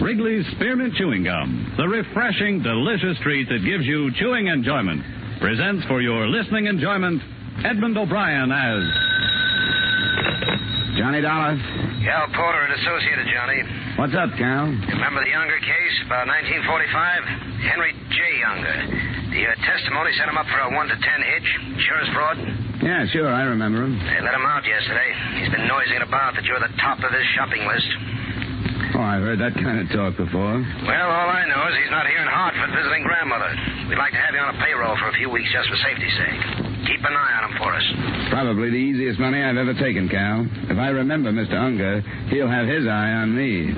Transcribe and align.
Wrigley's 0.00 0.46
Spearmint 0.56 0.94
Chewing 0.96 1.24
Gum, 1.24 1.74
the 1.76 1.86
refreshing, 1.86 2.62
delicious 2.62 3.20
treat 3.22 3.48
that 3.52 3.60
gives 3.60 3.84
you 3.84 4.10
chewing 4.16 4.48
enjoyment, 4.48 5.04
presents 5.40 5.84
for 5.86 6.00
your 6.00 6.26
listening 6.26 6.66
enjoyment 6.66 7.20
Edmund 7.64 7.98
O'Brien 8.00 8.48
as 8.48 8.80
Johnny 10.96 11.20
Dollar. 11.20 11.52
Cal 12.00 12.32
Porter 12.32 12.64
and 12.64 12.72
Associated, 12.80 13.28
Johnny. 13.28 13.60
What's 14.00 14.16
up, 14.16 14.32
Cal? 14.40 14.72
Remember 14.72 15.20
the 15.20 15.36
Unger 15.36 15.60
case, 15.60 15.96
about 16.08 16.24
1945? 16.48 17.60
Henry 17.60 17.92
J. 18.08 18.20
Unger. 18.56 18.76
The 19.36 19.42
uh, 19.44 19.52
testimony 19.68 20.16
sent 20.16 20.32
him 20.32 20.40
up 20.40 20.48
for 20.48 20.64
a 20.64 20.68
1 20.72 20.88
to 20.90 20.96
10 20.96 21.04
hitch. 21.28 21.48
Insurance 21.76 22.08
fraud. 22.16 22.36
Yeah, 22.80 23.04
sure, 23.12 23.28
I 23.28 23.44
remember 23.52 23.84
him. 23.84 24.00
They 24.00 24.20
let 24.24 24.32
him 24.32 24.48
out 24.48 24.64
yesterday. 24.64 25.12
He's 25.44 25.52
been 25.52 25.68
noising 25.68 26.00
about 26.00 26.40
that 26.40 26.48
you're 26.48 26.58
the 26.58 26.72
top 26.80 27.04
of 27.04 27.12
his 27.12 27.28
shopping 27.36 27.68
list. 27.68 28.19
Oh, 29.00 29.02
I've 29.02 29.24
heard 29.24 29.40
that 29.40 29.56
kind 29.56 29.80
of 29.80 29.88
talk 29.96 30.12
before. 30.20 30.60
Well, 30.60 31.08
all 31.08 31.30
I 31.32 31.48
know 31.48 31.72
is 31.72 31.74
he's 31.80 31.88
not 31.88 32.04
here 32.04 32.20
in 32.20 32.28
Hartford 32.28 32.68
visiting 32.68 33.00
grandmother. 33.00 33.48
We'd 33.88 33.96
like 33.96 34.12
to 34.12 34.20
have 34.20 34.36
you 34.36 34.44
on 34.44 34.52
a 34.52 34.58
payroll 34.60 34.92
for 35.00 35.08
a 35.08 35.16
few 35.16 35.32
weeks 35.32 35.48
just 35.48 35.72
for 35.72 35.76
safety's 35.80 36.12
sake. 36.20 36.84
Keep 36.84 37.00
an 37.08 37.16
eye 37.16 37.32
on 37.40 37.48
him 37.48 37.54
for 37.56 37.72
us. 37.72 37.86
Probably 38.28 38.68
the 38.68 38.76
easiest 38.76 39.16
money 39.16 39.40
I've 39.40 39.56
ever 39.56 39.72
taken, 39.72 40.04
Cal. 40.12 40.44
If 40.68 40.76
I 40.76 40.92
remember 40.92 41.32
Mr. 41.32 41.56
Unger, 41.56 42.04
he'll 42.28 42.52
have 42.52 42.68
his 42.68 42.84
eye 42.84 43.24
on 43.24 43.32
me. 43.32 43.72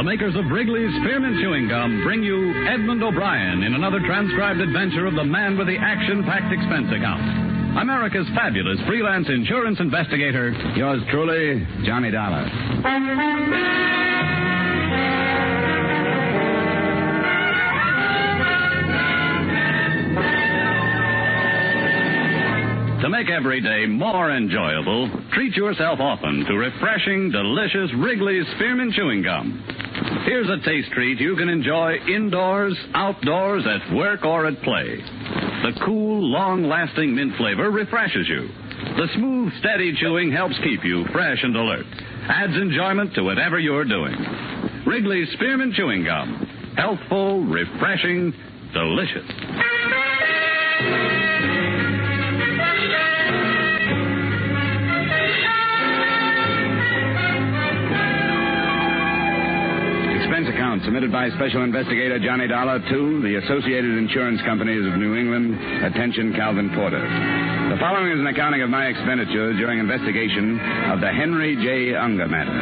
the 0.00 0.02
makers 0.02 0.32
of 0.32 0.48
Wrigley's 0.48 0.96
Spearmint 1.04 1.44
Chewing 1.44 1.68
Gum 1.68 2.00
bring 2.04 2.22
you 2.22 2.56
Edmund 2.72 3.02
O'Brien 3.02 3.64
in 3.64 3.74
another 3.74 4.00
transcribed 4.00 4.60
adventure 4.60 5.04
of 5.04 5.14
the 5.14 5.24
man 5.24 5.58
with 5.58 5.66
the 5.66 5.76
action 5.76 6.24
packed 6.24 6.52
expense 6.52 6.88
account. 6.88 7.45
America's 7.78 8.26
fabulous 8.34 8.78
freelance 8.86 9.28
insurance 9.28 9.78
investigator, 9.80 10.50
Yours 10.76 11.02
truly, 11.10 11.66
Johnny 11.84 12.10
Dollar. 12.10 12.44
To 23.02 23.10
make 23.10 23.28
every 23.28 23.60
day 23.60 23.86
more 23.86 24.32
enjoyable, 24.32 25.10
treat 25.32 25.54
yourself 25.54 26.00
often 26.00 26.44
to 26.46 26.54
refreshing, 26.54 27.30
delicious 27.30 27.90
Wrigley's 27.98 28.46
Spearmint 28.56 28.94
Chewing 28.94 29.22
Gum. 29.22 29.62
Here's 30.24 30.48
a 30.48 30.64
taste 30.64 30.90
treat 30.92 31.20
you 31.20 31.36
can 31.36 31.48
enjoy 31.48 31.96
indoors, 32.08 32.76
outdoors, 32.94 33.64
at 33.66 33.94
work, 33.94 34.24
or 34.24 34.46
at 34.46 34.60
play. 34.62 34.96
The 34.96 35.80
cool, 35.84 36.30
long-lasting 36.30 37.14
mint 37.14 37.36
flavor 37.36 37.70
refreshes 37.70 38.28
you. 38.28 38.48
The 38.96 39.08
smooth, 39.14 39.52
steady 39.60 39.94
chewing 40.00 40.32
helps 40.32 40.56
keep 40.62 40.84
you 40.84 41.04
fresh 41.12 41.38
and 41.42 41.56
alert. 41.56 41.86
Adds 42.28 42.54
enjoyment 42.54 43.14
to 43.14 43.22
whatever 43.22 43.58
you're 43.58 43.84
doing. 43.84 44.14
Wrigley's 44.86 45.30
Spearmint 45.32 45.74
Chewing 45.74 46.04
Gum. 46.04 46.46
Healthful, 46.76 47.44
refreshing, 47.44 48.32
delicious. 48.72 51.15
Submitted 60.86 61.10
by 61.10 61.28
Special 61.34 61.64
Investigator 61.64 62.20
Johnny 62.22 62.46
Dollar 62.46 62.78
to 62.78 63.20
the 63.20 63.42
Associated 63.42 63.98
Insurance 63.98 64.40
Companies 64.46 64.86
of 64.86 64.94
New 64.94 65.18
England. 65.18 65.58
Attention, 65.82 66.32
Calvin 66.32 66.70
Porter. 66.78 67.02
The 67.02 67.76
following 67.82 68.12
is 68.14 68.20
an 68.22 68.26
accounting 68.28 68.62
of 68.62 68.70
my 68.70 68.86
expenditures 68.86 69.58
during 69.58 69.80
investigation 69.80 70.60
of 70.94 71.00
the 71.02 71.10
Henry 71.10 71.58
J. 71.58 71.96
Unger 71.98 72.28
matter. 72.30 72.54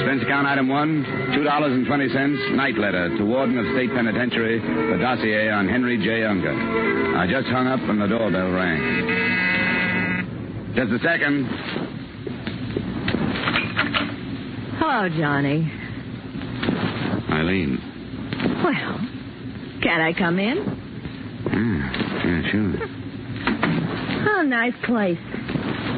Expense 0.00 0.22
account 0.24 0.48
item 0.48 0.68
one, 0.68 1.04
$2.20, 1.36 2.56
night 2.56 2.78
letter 2.78 3.14
to 3.18 3.24
Warden 3.24 3.58
of 3.58 3.66
State 3.76 3.90
Penitentiary, 3.92 4.60
the 4.60 4.96
dossier 4.96 5.50
on 5.50 5.68
Henry 5.68 5.98
J. 6.00 6.24
Unger. 6.24 6.56
I 7.20 7.28
just 7.28 7.48
hung 7.52 7.66
up 7.66 7.80
and 7.80 8.00
the 8.00 8.08
doorbell 8.08 8.50
rang. 8.50 8.80
Just 10.74 10.90
a 10.90 10.98
second. 11.04 11.89
Hello, 14.92 15.08
Johnny. 15.08 15.70
Eileen. 17.30 17.78
Well, 18.64 18.98
can 19.80 20.00
I 20.00 20.12
come 20.12 20.40
in? 20.40 20.56
Yeah, 21.46 22.26
yeah, 22.26 22.50
sure. 22.50 22.74
Oh, 24.36 24.42
nice 24.42 24.74
place. 24.84 25.16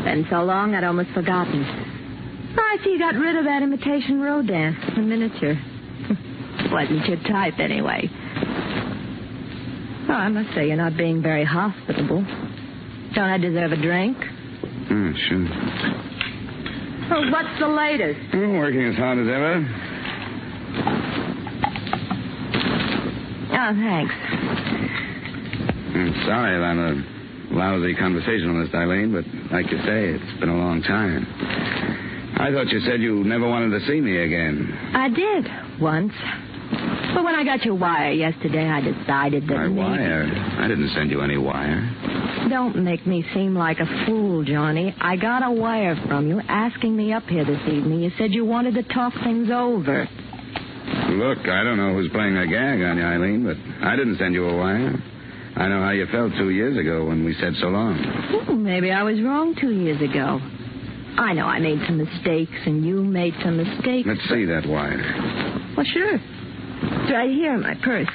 Been 0.05 0.27
so 0.29 0.43
long 0.45 0.75
I'd 0.75 0.85
almost 0.85 1.09
forgotten. 1.15 1.65
Oh, 1.65 2.61
I 2.61 2.77
see 2.85 2.91
you 2.91 2.99
got 2.99 3.15
rid 3.15 3.35
of 3.37 3.47
that 3.47 3.63
imitation 3.63 4.21
Rodin, 4.21 4.77
the 4.95 5.01
miniature. 5.01 5.57
Wasn't 6.71 7.07
your 7.09 7.17
type, 7.33 7.59
anyway. 7.59 8.11
Oh, 10.07 10.13
I 10.13 10.29
must 10.29 10.55
say, 10.55 10.67
you're 10.67 10.77
not 10.77 10.99
being 10.99 11.23
very 11.23 11.45
hospitable. 11.45 12.23
Don't 13.15 13.31
I 13.31 13.39
deserve 13.39 13.73
a 13.73 13.77
drink? 13.81 14.19
Yeah, 14.91 15.13
sure. 15.31 16.02
What's 17.15 17.59
the 17.61 17.69
latest? 17.69 18.21
Oh, 18.33 18.53
working 18.53 18.85
as 18.87 18.97
hard 18.97 19.19
as 19.19 19.29
ever. 19.29 19.69
Oh, 23.53 23.73
thanks. 23.77 24.15
I'm 25.95 26.15
sorry 26.25 26.57
about 26.57 26.77
a 26.79 27.05
lousy 27.55 27.95
conversationalist, 27.95 28.75
Eileen, 28.75 29.13
but 29.13 29.27
like 29.53 29.71
you 29.71 29.77
say, 29.85 30.09
it's 30.09 30.41
been 30.41 30.49
a 30.49 30.57
long 30.57 30.81
time. 30.83 31.27
I 32.41 32.51
thought 32.51 32.69
you 32.69 32.81
said 32.81 33.03
you 33.03 33.23
never 33.25 33.47
wanted 33.47 33.79
to 33.79 33.87
see 33.87 34.01
me 34.01 34.17
again. 34.17 34.73
I 34.95 35.11
did, 35.11 35.47
once. 35.81 36.15
But 37.15 37.25
when 37.25 37.35
I 37.35 37.45
got 37.45 37.65
your 37.65 37.75
wire 37.75 38.11
yesterday, 38.13 38.69
I 38.69 38.81
decided 38.81 39.45
that 39.49 39.55
My 39.55 39.67
maybe... 39.69 39.81
wire. 39.81 40.25
I 40.59 40.69
didn't 40.69 40.91
send 40.95 41.11
you 41.11 41.21
any 41.21 41.37
wire. 41.39 42.49
Don't 42.49 42.77
make 42.83 43.07
me 43.07 43.25
seem 43.35 43.55
like 43.55 43.79
a 43.79 44.05
fool, 44.07 44.45
Johnny. 44.45 44.95
I 45.01 45.17
got 45.17 45.43
a 45.45 45.51
wire 45.51 45.97
from 46.07 46.29
you 46.29 46.41
asking 46.49 46.97
me 46.97 47.13
up 47.13 47.25
here 47.25 47.45
this 47.45 47.61
evening. 47.69 48.01
You 48.01 48.11
said 48.19 48.33
you 48.33 48.45
wanted 48.45 48.75
to 48.75 48.83
talk 48.83 49.13
things 49.25 49.49
over. 49.53 50.09
Look, 51.11 51.39
I 51.47 51.63
don't 51.63 51.77
know 51.77 51.95
who's 51.95 52.11
playing 52.11 52.37
a 52.37 52.47
gag 52.47 52.83
on 52.83 52.97
you, 52.97 53.05
Eileen, 53.05 53.45
but 53.45 53.57
I 53.87 53.97
didn't 53.97 54.19
send 54.19 54.35
you 54.35 54.49
a 54.49 54.57
wire. 54.57 54.95
I 55.55 55.69
know 55.69 55.83
how 55.83 55.91
you 55.91 56.07
felt 56.11 56.33
two 56.39 56.51
years 56.51 56.79
ago 56.79 57.05
when 57.05 57.25
we 57.25 57.35
said 57.35 57.53
so 57.61 57.67
long. 57.69 57.99
Oh, 58.49 58.55
maybe 58.55 58.91
I 58.91 59.03
was 59.03 59.21
wrong 59.21 59.55
two 59.61 59.71
years 59.73 60.01
ago. 60.01 60.41
I 61.19 61.35
know 61.35 61.45
I 61.45 61.59
made 61.61 61.79
some 61.87 61.99
mistakes, 61.99 62.57
and 62.65 62.85
you 62.85 63.05
made 63.05 63.35
some 63.43 63.59
mistakes. 63.59 64.09
Let's 64.09 64.27
see 64.31 64.47
that 64.47 64.67
wire. 64.67 65.73
Well, 65.77 65.85
sure. 65.85 66.19
It's 67.03 67.11
right 67.11 67.31
here 67.31 67.55
in 67.55 67.63
my 67.63 67.75
purse. 67.83 68.07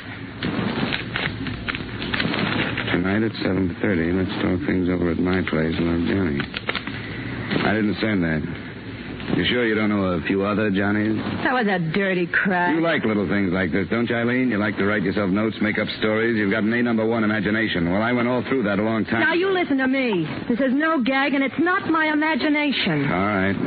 Tonight 2.96 3.24
at 3.24 3.36
7.30, 3.44 4.16
let's 4.16 4.32
talk 4.42 4.66
things 4.66 4.88
over 4.88 5.12
at 5.12 5.20
my 5.20 5.42
place. 5.44 5.76
Love, 5.76 6.08
Johnny. 6.08 6.40
I 7.68 7.74
didn't 7.76 7.98
send 8.00 8.24
that. 8.24 8.40
You 9.36 9.44
sure 9.44 9.68
you 9.68 9.76
don't 9.76 9.90
know 9.90 10.16
a 10.16 10.22
few 10.22 10.46
other 10.46 10.72
Johnnies? 10.72 11.18
That 11.44 11.52
was 11.52 11.68
a 11.68 11.80
dirty 11.92 12.28
crack. 12.28 12.74
You 12.74 12.82
like 12.82 13.04
little 13.04 13.28
things 13.28 13.52
like 13.52 13.74
this, 13.74 13.90
don't 13.90 14.10
you, 14.10 14.16
Eileen? 14.16 14.50
You 14.50 14.58
like 14.58 14.78
to 14.78 14.86
write 14.86 15.04
yourself 15.04 15.30
notes, 15.30 15.58
make 15.62 15.78
up 15.78 15.90
stories. 16.00 16.38
You've 16.38 16.52
got 16.52 16.64
an 16.64 16.72
A 16.72 16.82
number 16.82 17.06
one 17.06 17.26
imagination. 17.26 17.92
Well, 17.92 18.02
I 18.02 18.14
went 18.14 18.30
all 18.30 18.42
through 18.48 18.64
that 18.64 18.80
a 18.80 18.84
long 18.84 19.04
time 19.04 19.20
Now, 19.20 19.34
you 19.34 19.52
listen 19.52 19.78
to 19.80 19.88
me. 19.88 20.26
This 20.48 20.62
is 20.62 20.72
no 20.72 21.04
gag, 21.04 21.34
and 21.34 21.44
it's 21.44 21.60
not 21.60 21.90
my 21.92 22.08
imagination. 22.08 23.04
All 23.12 23.28
right. 23.36 23.58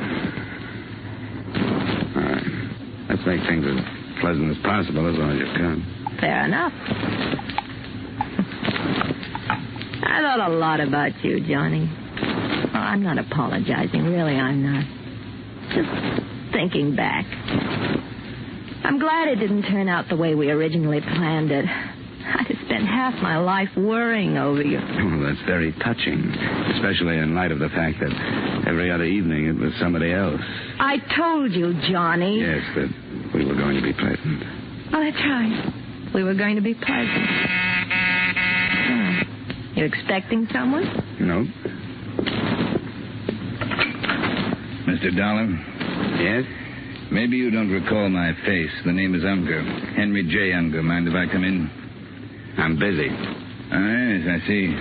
All 2.17 2.23
right. 2.23 3.11
Let's 3.11 3.27
make 3.27 3.47
things 3.47 3.67
as 3.69 4.00
pleasant 4.21 4.51
as 4.57 4.63
possible 4.63 5.09
as 5.09 5.19
long 5.19 5.33
as 5.33 5.39
you 5.39 5.47
can. 5.55 6.17
Fair 6.21 6.45
enough. 6.45 6.73
I 10.03 10.21
thought 10.21 10.51
a 10.51 10.53
lot 10.53 10.81
about 10.81 11.13
you, 11.25 11.41
Johnny. 11.41 11.89
Oh, 12.73 12.79
I'm 12.79 13.03
not 13.03 13.19
apologizing. 13.19 14.05
Really, 14.05 14.37
I'm 14.37 14.63
not. 14.63 14.85
Just 15.75 16.53
thinking 16.53 16.95
back. 16.97 17.25
I'm 18.85 18.99
glad 18.99 19.29
it 19.29 19.37
didn't 19.37 19.63
turn 19.63 19.89
out 19.89 20.09
the 20.09 20.17
way 20.17 20.35
we 20.35 20.51
originally 20.51 21.01
planned 21.01 21.51
it. 21.51 21.65
I'd 21.65 22.47
have 22.47 22.67
spent 22.67 22.87
half 22.87 23.15
my 23.23 23.39
life 23.39 23.69
worrying 23.77 24.37
over 24.37 24.63
you. 24.63 24.79
Oh, 24.79 25.23
that's 25.23 25.41
very 25.47 25.73
touching, 25.83 26.31
especially 26.75 27.19
in 27.19 27.35
light 27.35 27.53
of 27.53 27.59
the 27.59 27.69
fact 27.71 27.99
that 28.01 28.67
every 28.67 28.91
other 28.91 29.05
evening 29.05 29.47
it 29.47 29.57
was 29.57 29.73
somebody 29.81 30.13
else. 30.13 30.41
I 30.79 30.99
told 31.17 31.53
you, 31.53 31.75
Johnny. 31.91 32.41
Yes, 32.41 32.63
we 32.77 33.10
were 33.51 33.57
going 33.57 33.77
to 33.77 33.83
be 33.83 33.93
pleasant. 33.93 34.43
Oh, 34.93 35.01
that's 35.03 35.17
right. 35.27 36.11
We 36.15 36.23
were 36.25 36.35
going 36.35 36.57
to 36.57 36.63
be 36.63 36.75
pleasant. 36.75 37.27
Hmm. 38.87 39.21
You 39.79 39.85
expecting 39.85 40.47
someone? 40.53 40.85
No? 41.21 41.47
Mr. 44.87 45.17
Dollar, 45.17 45.47
Yes? 46.21 46.45
maybe 47.13 47.37
you 47.37 47.51
don't 47.51 47.71
recall 47.71 48.09
my 48.09 48.33
face. 48.45 48.71
The 48.85 48.93
name 48.93 49.15
is 49.15 49.25
Unger. 49.25 49.63
Henry 49.97 50.25
J. 50.25 50.53
Unger. 50.53 50.83
Mind 50.83 51.09
if 51.09 51.15
I 51.15 51.27
come 51.31 51.45
in? 51.45 51.71
I'm 52.59 52.79
busy. 52.79 53.09
Ah, 53.11 53.79
yes, 53.79 54.27
I 54.43 54.47
see. 54.47 54.75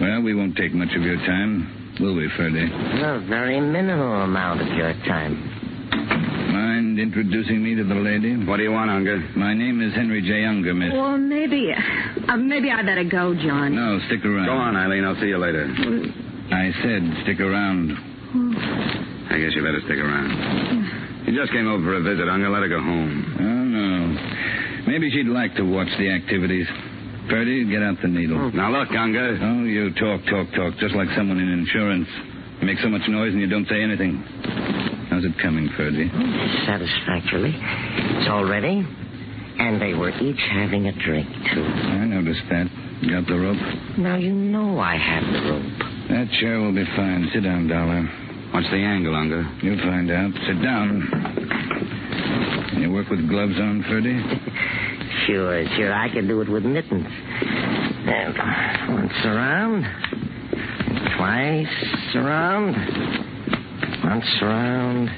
Well, 0.00 0.20
we 0.22 0.34
won't 0.34 0.56
take 0.56 0.72
much 0.74 0.94
of 0.94 1.02
your 1.02 1.16
time, 1.16 1.96
will 2.00 2.14
we, 2.14 2.28
Ferdy? 2.36 2.64
A 2.64 3.24
very 3.28 3.60
minimal 3.60 4.22
amount 4.22 4.60
of 4.60 4.68
your 4.76 4.92
time. 5.08 5.48
Mind 6.92 7.08
introducing 7.08 7.64
me 7.64 7.74
to 7.74 7.84
the 7.88 7.94
lady? 7.96 8.36
What 8.44 8.58
do 8.58 8.64
you 8.68 8.70
want, 8.72 8.90
Unger? 8.90 9.16
My 9.34 9.54
name 9.54 9.80
is 9.80 9.94
Henry 9.96 10.20
J. 10.20 10.44
Unger, 10.44 10.74
miss. 10.76 10.92
Well, 10.92 11.16
maybe. 11.16 11.72
Uh, 11.72 12.36
maybe 12.36 12.68
I 12.68 12.82
better 12.84 13.08
go, 13.08 13.32
John. 13.32 13.72
No, 13.74 13.96
stick 14.12 14.20
around. 14.28 14.44
Go 14.44 14.52
on, 14.52 14.76
Eileen. 14.76 15.00
I'll 15.02 15.16
see 15.16 15.32
you 15.32 15.38
later. 15.40 15.64
I 16.52 16.68
said 16.84 17.00
stick 17.24 17.40
around. 17.40 17.96
I 19.32 19.40
guess 19.40 19.56
you 19.56 19.64
better 19.64 19.80
stick 19.88 19.96
around. 19.96 21.24
You 21.24 21.32
just 21.32 21.48
came 21.56 21.64
over 21.64 21.80
for 21.80 21.96
a 21.96 22.02
visit, 22.04 22.28
Unger. 22.28 22.50
Let 22.52 22.60
her 22.60 22.68
go 22.68 22.84
home. 22.84 23.40
Oh, 23.40 23.64
no. 23.72 24.92
Maybe 24.92 25.08
she'd 25.16 25.32
like 25.32 25.56
to 25.56 25.64
watch 25.64 25.88
the 25.96 26.12
activities. 26.12 26.68
Ferdy, 27.32 27.64
get 27.72 27.80
out 27.80 27.96
the 28.04 28.08
needle. 28.12 28.52
Now, 28.52 28.68
look, 28.68 28.92
Unger. 28.92 29.40
Oh, 29.40 29.64
you 29.64 29.96
talk, 29.96 30.20
talk, 30.28 30.52
talk, 30.52 30.76
just 30.76 30.92
like 30.94 31.08
someone 31.16 31.40
in 31.40 31.48
insurance. 31.48 32.08
You 32.60 32.66
make 32.68 32.84
so 32.84 32.92
much 32.92 33.08
noise 33.08 33.32
and 33.32 33.40
you 33.40 33.48
don't 33.48 33.66
say 33.66 33.80
anything. 33.80 34.20
How's 35.22 35.30
it 35.30 35.38
coming, 35.40 35.68
Ferdy? 35.76 36.10
Satisfactorily. 36.66 37.54
It's 37.54 38.28
all 38.28 38.44
ready. 38.44 38.84
And 39.58 39.80
they 39.80 39.94
were 39.94 40.10
each 40.10 40.40
having 40.50 40.88
a 40.88 40.92
drink, 40.92 41.28
too. 41.54 41.62
I 41.62 42.04
noticed 42.06 42.42
that. 42.50 42.66
Got 43.08 43.26
the 43.28 43.38
rope? 43.38 43.98
Now, 43.98 44.16
you 44.16 44.32
know 44.32 44.80
I 44.80 44.96
have 44.96 45.22
the 45.22 45.48
rope. 45.48 45.78
That 46.08 46.26
chair 46.40 46.58
will 46.58 46.74
be 46.74 46.84
fine. 46.96 47.30
Sit 47.32 47.44
down, 47.44 47.68
Dollar. 47.68 48.02
What's 48.52 48.66
the 48.70 48.82
angle, 48.82 49.14
Unger? 49.14 49.48
You'll 49.62 49.78
find 49.78 50.10
out. 50.10 50.32
Sit 50.46 50.60
down. 50.60 51.06
Can 52.70 52.82
you 52.82 52.90
work 52.90 53.08
with 53.08 53.28
gloves 53.28 53.54
on, 53.60 53.84
Ferdy? 53.88 54.18
Sure, 55.26 55.64
sure. 55.76 55.92
I 55.94 56.08
can 56.08 56.26
do 56.26 56.40
it 56.40 56.48
with 56.48 56.64
mittens. 56.64 57.06
And 57.06 58.92
once 58.92 59.12
around. 59.24 59.84
Twice 61.16 62.14
around. 62.16 63.31
Once 64.12 64.28
around. 64.42 65.08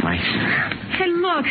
Twice 0.00 0.20
around. 0.20 0.72
Hey, 1.00 1.08
look. 1.08 1.46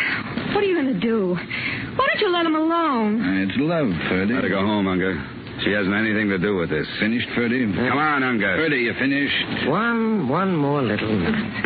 What 0.53 0.63
are 0.63 0.67
you 0.67 0.75
going 0.79 0.93
to 0.93 0.99
do? 0.99 1.33
Why 1.33 2.05
don't 2.05 2.19
you 2.21 2.29
let 2.31 2.45
him 2.45 2.53
alone? 2.53 3.17
Uh, 3.19 3.43
It's 3.49 3.57
love, 3.57 3.89
Ferdy. 4.09 4.31
Let 4.35 4.43
her 4.43 4.49
go 4.51 4.59
home, 4.61 4.87
Unger. 4.87 5.17
She 5.63 5.71
hasn't 5.71 5.95
anything 5.95 6.29
to 6.29 6.37
do 6.37 6.55
with 6.57 6.69
this. 6.69 6.85
Finished, 6.99 7.27
Ferdy? 7.33 7.65
Come 7.65 7.97
on, 7.97 8.21
Unger. 8.21 8.57
Ferdy, 8.57 8.77
you 8.77 8.93
finished? 8.93 9.67
One, 9.69 10.29
one 10.29 10.55
more 10.55 10.83
little 10.83 11.17
minute. 11.17 11.65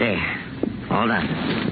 There. 0.00 0.40
All 0.90 1.06
done. 1.06 1.28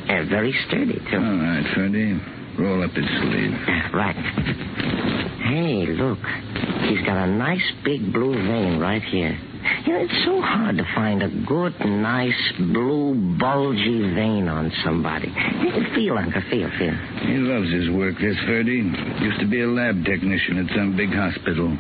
Uh, 0.09 0.25
very 0.31 0.55
sturdy, 0.69 1.01
too. 1.11 1.17
All 1.17 1.39
right, 1.43 1.67
Ferdy. 1.75 2.21
Roll 2.57 2.85
up 2.85 2.93
his 2.93 3.05
sleeve. 3.21 3.53
Uh, 3.67 3.97
Right. 3.97 4.15
Hey, 5.43 5.87
look. 5.91 6.19
He's 6.89 7.05
got 7.05 7.17
a 7.17 7.27
nice 7.27 7.67
big 7.85 8.13
blue 8.13 8.33
vein 8.33 8.79
right 8.79 9.03
here. 9.03 9.37
You 9.87 9.93
know, 9.93 10.01
it's 10.01 10.25
so 10.25 10.41
hard 10.41 10.77
to 10.79 10.85
find 10.95 11.23
a 11.23 11.29
good, 11.47 11.75
nice, 11.81 12.53
blue, 12.59 13.15
bulgy 13.39 14.15
vein 14.15 14.49
on 14.49 14.73
somebody. 14.85 15.33
Feel, 15.95 16.19
Uncle, 16.19 16.43
feel, 16.51 16.71
feel. 16.79 16.95
He 17.27 17.39
loves 17.39 17.71
his 17.71 17.91
work, 17.91 18.15
this 18.21 18.37
Ferdy. 18.47 18.83
Used 19.23 19.41
to 19.41 19.47
be 19.47 19.63
a 19.63 19.67
lab 19.67 20.05
technician 20.05 20.59
at 20.59 20.75
some 20.75 20.97
big 20.97 21.11
hospital. 21.11 21.77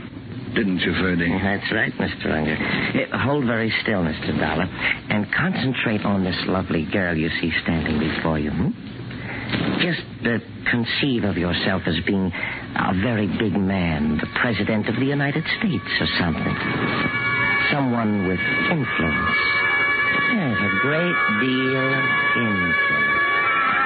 Didn't 0.54 0.80
you, 0.80 0.92
Ferdy? 1.00 1.32
That's 1.32 1.72
right, 1.72 1.92
Mr. 1.94 2.30
Unger. 2.30 2.56
Uh, 2.56 3.18
hold 3.18 3.46
very 3.46 3.72
still, 3.82 4.04
Mr. 4.04 4.38
Dollar, 4.38 4.68
and 5.08 5.26
concentrate 5.32 6.04
on 6.04 6.24
this 6.24 6.36
lovely 6.46 6.84
girl 6.92 7.16
you 7.16 7.30
see 7.40 7.50
standing 7.62 7.98
before 7.98 8.38
you. 8.38 8.50
Hmm? 8.50 8.70
Just 9.80 10.04
uh, 10.26 10.38
conceive 10.70 11.24
of 11.24 11.36
yourself 11.36 11.82
as 11.86 11.96
being 12.06 12.30
a 12.30 12.92
very 13.02 13.26
big 13.26 13.52
man, 13.58 14.18
the 14.18 14.28
President 14.40 14.88
of 14.88 14.96
the 14.96 15.06
United 15.06 15.44
States 15.58 15.88
or 16.00 16.06
something. 16.18 17.31
Someone 17.72 18.26
with 18.28 18.38
influence. 18.70 19.36
Yes, 20.34 20.56
a 20.60 20.78
great 20.82 21.16
deal 21.40 21.94
of 21.94 22.04
influence. 22.36 23.82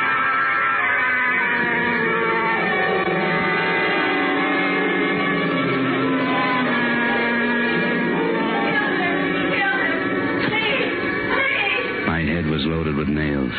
My 12.06 12.23
head 12.23 12.47
was 12.47 12.65
loaded 12.65 12.97
with 12.97 13.09
nails. 13.09 13.53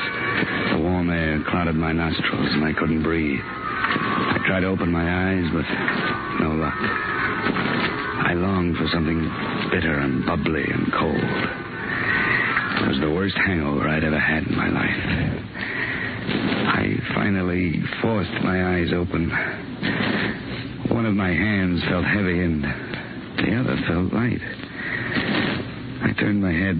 The 0.71 0.79
warm 0.79 1.09
air 1.09 1.41
clouded 1.49 1.75
my 1.75 1.93
nostrils, 1.93 2.49
and 2.51 2.65
I 2.65 2.73
couldn't 2.73 3.01
breathe. 3.03 3.39
I 3.43 4.39
tried 4.45 4.61
to 4.61 4.67
open 4.67 4.91
my 4.91 5.03
eyes, 5.03 5.45
but 5.53 5.65
no 6.43 6.51
luck. 6.51 7.16
Longed 8.37 8.77
for 8.77 8.87
something 8.93 9.19
bitter 9.71 9.97
and 9.99 10.23
bubbly 10.23 10.63
and 10.63 10.93
cold. 10.93 11.15
It 11.17 12.87
was 12.87 12.99
the 13.01 13.09
worst 13.09 13.35
hangover 13.35 13.89
I'd 13.89 14.03
ever 14.03 14.19
had 14.19 14.45
in 14.45 14.55
my 14.55 14.69
life. 14.69 15.17
I 16.77 17.13
finally 17.15 17.81
forced 17.99 18.31
my 18.43 18.77
eyes 18.77 18.93
open. 18.93 19.31
One 20.93 21.07
of 21.07 21.15
my 21.15 21.29
hands 21.29 21.81
felt 21.89 22.05
heavy, 22.05 22.43
and 22.43 22.63
the 22.63 23.55
other 23.57 23.75
felt 23.87 24.13
light. 24.13 24.41
I 26.03 26.13
turned 26.19 26.39
my 26.39 26.53
head 26.53 26.77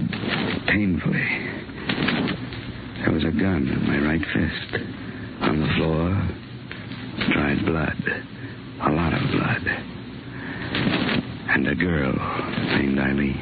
painfully. 0.68 1.27
There 3.01 3.13
was 3.13 3.24
a 3.24 3.31
gun 3.31 3.68
in 3.68 3.88
my 3.88 3.98
right 3.98 4.21
fist. 4.21 4.83
On 5.42 5.59
the 5.59 5.74
floor, 5.77 6.13
dried 7.33 7.65
blood. 7.65 7.98
A 8.86 8.92
lot 8.92 9.13
of 9.13 9.21
blood. 9.31 9.86
And 11.57 11.65
a 11.69 11.74
girl 11.74 12.13
named 12.77 13.00
Eileen. 13.00 13.33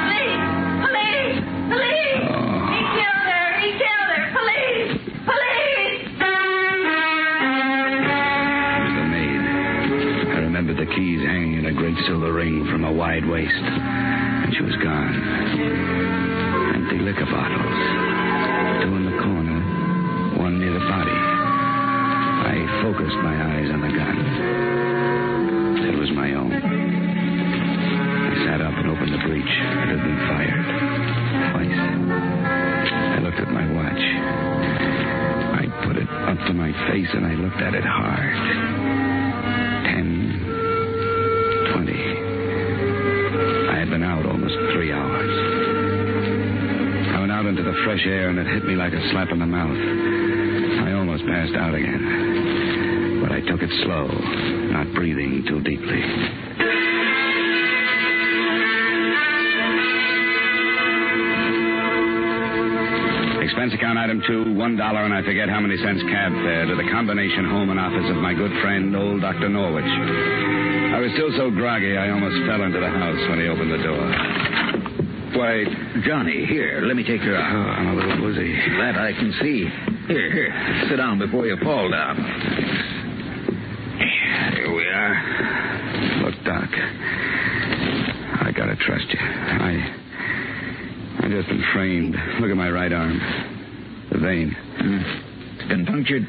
Police! 0.00 0.48
Police! 0.80 1.44
Police! 1.68 2.16
He 2.16 2.24
oh. 2.24 2.96
killed 2.96 3.26
her! 3.28 3.48
He 3.60 3.68
killed 3.76 4.08
her! 4.16 4.24
Police! 4.32 4.96
Police! 5.28 6.08
It 8.64 8.80
was 8.80 8.94
the 8.96 9.06
maid. 9.12 9.44
I 10.32 10.40
remembered 10.40 10.78
the 10.78 10.86
keys 10.88 11.20
hanging 11.20 11.58
in 11.58 11.66
a 11.66 11.74
great 11.74 11.98
silver 12.06 12.32
ring 12.32 12.64
from 12.72 12.84
a 12.84 12.92
wide 12.92 13.26
waist. 13.28 13.52
And 13.52 14.54
she 14.56 14.62
was 14.62 14.76
gone. 14.76 15.12
Empty 16.76 16.98
liquor 17.04 17.26
bottles. 17.26 18.01
And 37.52 37.60
looked 37.60 37.62
at 37.62 37.74
it 37.74 37.84
hard. 37.84 38.34
Ten, 39.84 40.06
twenty. 41.72 42.02
I 43.70 43.78
had 43.78 43.90
been 43.90 44.02
out 44.02 44.26
almost 44.26 44.54
three 44.74 44.92
hours. 44.92 45.30
I 47.14 47.20
went 47.20 47.32
out 47.32 47.46
into 47.46 47.62
the 47.62 47.74
fresh 47.84 48.04
air 48.06 48.28
and 48.30 48.38
it 48.38 48.46
hit 48.46 48.64
me 48.64 48.74
like 48.74 48.92
a 48.92 49.10
slap 49.10 49.30
in 49.30 49.38
the 49.38 49.46
mouth. 49.46 49.76
I 50.86 50.92
almost 50.92 51.24
passed 51.26 51.54
out 51.54 51.74
again. 51.74 53.20
But 53.22 53.32
I 53.32 53.40
took 53.40 53.62
it 53.62 53.70
slow, 53.84 54.08
not 54.72 54.92
breathing 54.94 55.44
too 55.48 55.60
deeply. 55.62 56.51
Account 63.92 64.08
item 64.08 64.22
two, 64.26 64.56
one 64.56 64.74
dollar 64.74 65.04
and 65.04 65.12
I 65.12 65.20
forget 65.20 65.52
how 65.52 65.60
many 65.60 65.76
cents 65.76 66.00
cab 66.08 66.32
fare 66.32 66.64
to 66.64 66.76
the 66.80 66.88
combination 66.88 67.44
home 67.44 67.68
and 67.68 67.78
office 67.78 68.08
of 68.08 68.16
my 68.24 68.32
good 68.32 68.50
friend, 68.64 68.96
old 68.96 69.20
Dr. 69.20 69.50
Norwich. 69.50 69.84
I 69.84 70.96
was 70.96 71.12
still 71.12 71.28
so 71.36 71.50
groggy 71.52 71.98
I 71.98 72.08
almost 72.08 72.32
fell 72.48 72.64
into 72.64 72.80
the 72.80 72.88
house 72.88 73.20
when 73.28 73.44
he 73.44 73.52
opened 73.52 73.68
the 73.68 73.84
door. 73.84 74.00
Why, 75.36 75.68
Johnny, 76.08 76.46
here, 76.48 76.80
let 76.88 76.96
me 76.96 77.04
take 77.04 77.20
your 77.20 77.36
arm. 77.36 77.52
oh. 77.52 77.68
I'm 77.68 77.88
a 77.92 77.94
little 78.00 78.22
woozy. 78.24 78.56
That 78.80 78.96
I 78.96 79.12
can 79.12 79.28
see. 79.44 79.68
Here, 80.08 80.32
here. 80.32 80.86
Sit 80.88 80.96
down 80.96 81.18
before 81.18 81.44
you 81.44 81.58
fall 81.62 81.90
down. 81.90 82.16
Here 84.56 84.72
we 84.72 84.88
are. 84.88 86.24
Look, 86.24 86.44
Doc. 86.48 86.70
I 88.40 88.52
gotta 88.56 88.76
trust 88.76 89.04
you. 89.12 89.20
I. 89.20 89.98
I 91.24 91.28
just 91.28 91.46
been 91.46 91.64
framed. 91.74 92.16
Look 92.40 92.50
at 92.50 92.56
my 92.56 92.70
right 92.70 92.90
arm. 92.90 93.51
Vein. 94.22 94.56
It's 94.78 95.68
been 95.68 95.84
punctured. 95.86 96.26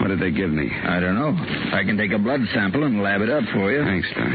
What 0.00 0.08
did 0.08 0.20
they 0.20 0.30
give 0.30 0.50
me? 0.50 0.70
I 0.70 1.00
don't 1.00 1.14
know. 1.14 1.34
I 1.74 1.82
can 1.84 1.96
take 1.96 2.12
a 2.12 2.18
blood 2.18 2.40
sample 2.54 2.84
and 2.84 3.02
lab 3.02 3.20
it 3.20 3.30
up 3.30 3.44
for 3.52 3.70
you. 3.72 3.82
Thanks, 3.82 4.08
Doc. 4.14 4.28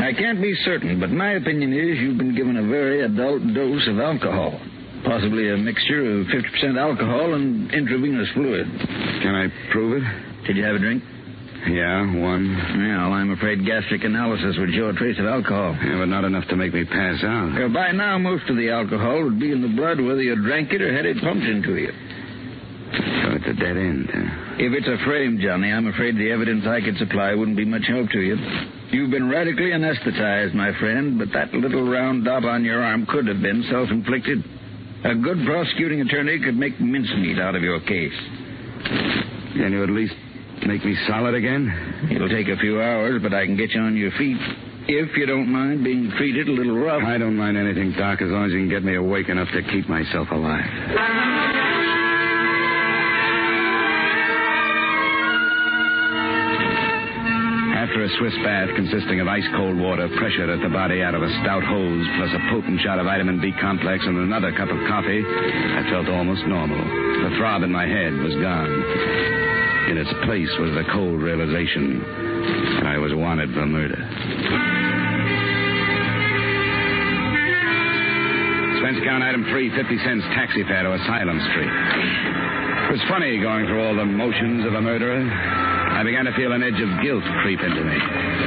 I 0.00 0.12
can't 0.16 0.40
be 0.40 0.54
certain, 0.64 0.98
but 1.00 1.10
my 1.10 1.32
opinion 1.32 1.72
is 1.72 1.98
you've 1.98 2.18
been 2.18 2.34
given 2.34 2.56
a 2.56 2.66
very 2.66 3.04
adult 3.04 3.42
dose 3.54 3.86
of 3.88 3.98
alcohol. 3.98 4.58
Possibly 5.04 5.50
a 5.50 5.56
mixture 5.56 6.20
of 6.20 6.26
50% 6.26 6.78
alcohol 6.78 7.34
and 7.34 7.70
intravenous 7.72 8.28
fluid. 8.34 8.66
Can 9.20 9.34
I 9.34 9.48
prove 9.72 10.00
it? 10.02 10.46
Did 10.46 10.56
you 10.56 10.64
have 10.64 10.76
a 10.76 10.78
drink? 10.78 11.02
Yeah, 11.68 12.02
one. 12.18 12.58
Well, 12.58 13.12
I'm 13.12 13.30
afraid 13.30 13.64
gastric 13.64 14.02
analysis 14.02 14.56
would 14.58 14.70
show 14.74 14.88
a 14.88 14.92
trace 14.94 15.18
of 15.18 15.26
alcohol. 15.26 15.76
Yeah, 15.78 15.98
but 15.98 16.06
not 16.06 16.24
enough 16.24 16.48
to 16.48 16.56
make 16.56 16.74
me 16.74 16.84
pass 16.84 17.22
out. 17.22 17.54
Uh, 17.54 17.68
by 17.68 17.92
now, 17.92 18.18
most 18.18 18.48
of 18.50 18.56
the 18.56 18.70
alcohol 18.70 19.22
would 19.22 19.38
be 19.38 19.52
in 19.52 19.62
the 19.62 19.68
blood 19.68 20.00
whether 20.00 20.22
you 20.22 20.34
drank 20.42 20.72
it 20.72 20.82
or 20.82 20.92
had 20.92 21.06
it 21.06 21.20
pumped 21.20 21.46
into 21.46 21.76
you. 21.76 21.92
So 22.92 23.30
it's 23.32 23.46
a 23.46 23.54
dead 23.54 23.76
end, 23.76 24.10
huh? 24.12 24.56
If 24.58 24.72
it's 24.72 24.86
a 24.86 25.02
frame, 25.04 25.38
Johnny, 25.40 25.72
I'm 25.72 25.86
afraid 25.88 26.16
the 26.16 26.30
evidence 26.30 26.66
I 26.66 26.80
could 26.80 26.96
supply 26.98 27.32
wouldn't 27.34 27.56
be 27.56 27.64
much 27.64 27.86
help 27.88 28.10
to 28.10 28.20
you. 28.20 28.36
You've 28.90 29.10
been 29.10 29.28
radically 29.30 29.70
anesthetized, 29.72 30.54
my 30.54 30.76
friend, 30.78 31.18
but 31.18 31.28
that 31.32 31.54
little 31.54 31.88
round 31.88 32.24
dot 32.24 32.44
on 32.44 32.64
your 32.64 32.82
arm 32.82 33.06
could 33.06 33.26
have 33.26 33.40
been 33.40 33.64
self 33.70 33.88
inflicted. 33.90 34.44
A 35.04 35.14
good 35.14 35.44
prosecuting 35.46 36.00
attorney 36.02 36.38
could 36.38 36.56
make 36.56 36.78
mincemeat 36.80 37.38
out 37.38 37.54
of 37.56 37.62
your 37.62 37.80
case. 37.80 38.12
Can 39.56 39.72
you 39.72 39.82
at 39.82 39.90
least 39.90 40.14
make 40.66 40.84
me 40.84 40.94
solid 41.08 41.34
again? 41.34 42.08
It'll 42.12 42.28
take 42.28 42.48
a 42.48 42.56
few 42.58 42.80
hours, 42.80 43.22
but 43.22 43.32
I 43.32 43.46
can 43.46 43.56
get 43.56 43.70
you 43.70 43.80
on 43.80 43.96
your 43.96 44.12
feet. 44.12 44.36
If 44.86 45.16
you 45.16 45.26
don't 45.26 45.48
mind 45.48 45.82
being 45.82 46.12
treated 46.18 46.48
a 46.48 46.52
little 46.52 46.78
rough. 46.78 47.02
I 47.04 47.16
don't 47.16 47.36
mind 47.36 47.56
anything, 47.56 47.92
Doc, 47.92 48.20
as 48.20 48.28
long 48.28 48.46
as 48.46 48.52
you 48.52 48.58
can 48.58 48.68
get 48.68 48.84
me 48.84 48.96
awake 48.96 49.28
enough 49.28 49.48
to 49.54 49.62
keep 49.72 49.88
myself 49.88 50.28
alive. 50.30 51.61
A 58.02 58.08
Swiss 58.18 58.34
bath 58.42 58.66
consisting 58.74 59.20
of 59.20 59.28
ice 59.28 59.46
cold 59.54 59.78
water 59.78 60.10
pressured 60.18 60.50
at 60.50 60.58
the 60.58 60.74
body 60.74 61.06
out 61.06 61.14
of 61.14 61.22
a 61.22 61.30
stout 61.38 61.62
hose, 61.62 62.06
plus 62.18 62.34
a 62.34 62.42
potent 62.50 62.80
shot 62.82 62.98
of 62.98 63.06
vitamin 63.06 63.38
B 63.40 63.54
complex 63.62 64.02
and 64.02 64.18
another 64.18 64.50
cup 64.50 64.66
of 64.66 64.78
coffee, 64.90 65.22
I 65.22 65.86
felt 65.86 66.08
almost 66.10 66.42
normal. 66.50 66.82
The 66.82 67.36
throb 67.38 67.62
in 67.62 67.70
my 67.70 67.86
head 67.86 68.10
was 68.18 68.34
gone. 68.42 68.74
In 69.94 70.02
its 70.02 70.10
place 70.26 70.50
was 70.58 70.74
the 70.74 70.82
cold 70.90 71.22
realization 71.22 72.02
that 72.82 72.90
I 72.90 72.98
was 72.98 73.14
wanted 73.14 73.54
for 73.54 73.70
murder. 73.70 74.02
Expense 78.82 78.98
account 78.98 79.22
item 79.22 79.46
three, 79.54 79.70
50 79.70 79.98
cents 80.02 80.26
taxi 80.34 80.66
fare 80.66 80.82
to 80.82 80.98
Asylum 80.98 81.38
Street. 81.54 81.70
It 81.70 82.98
was 82.98 83.02
funny 83.06 83.38
going 83.38 83.70
through 83.70 83.86
all 83.86 83.94
the 83.94 84.10
motions 84.10 84.66
of 84.66 84.74
a 84.74 84.82
murderer. 84.82 85.70
I 85.92 86.02
began 86.02 86.24
to 86.24 86.34
feel 86.34 86.52
an 86.52 86.62
edge 86.62 86.80
of 86.80 86.90
guilt 87.04 87.22
creep 87.42 87.60
into 87.60 87.84
me. 87.84 87.98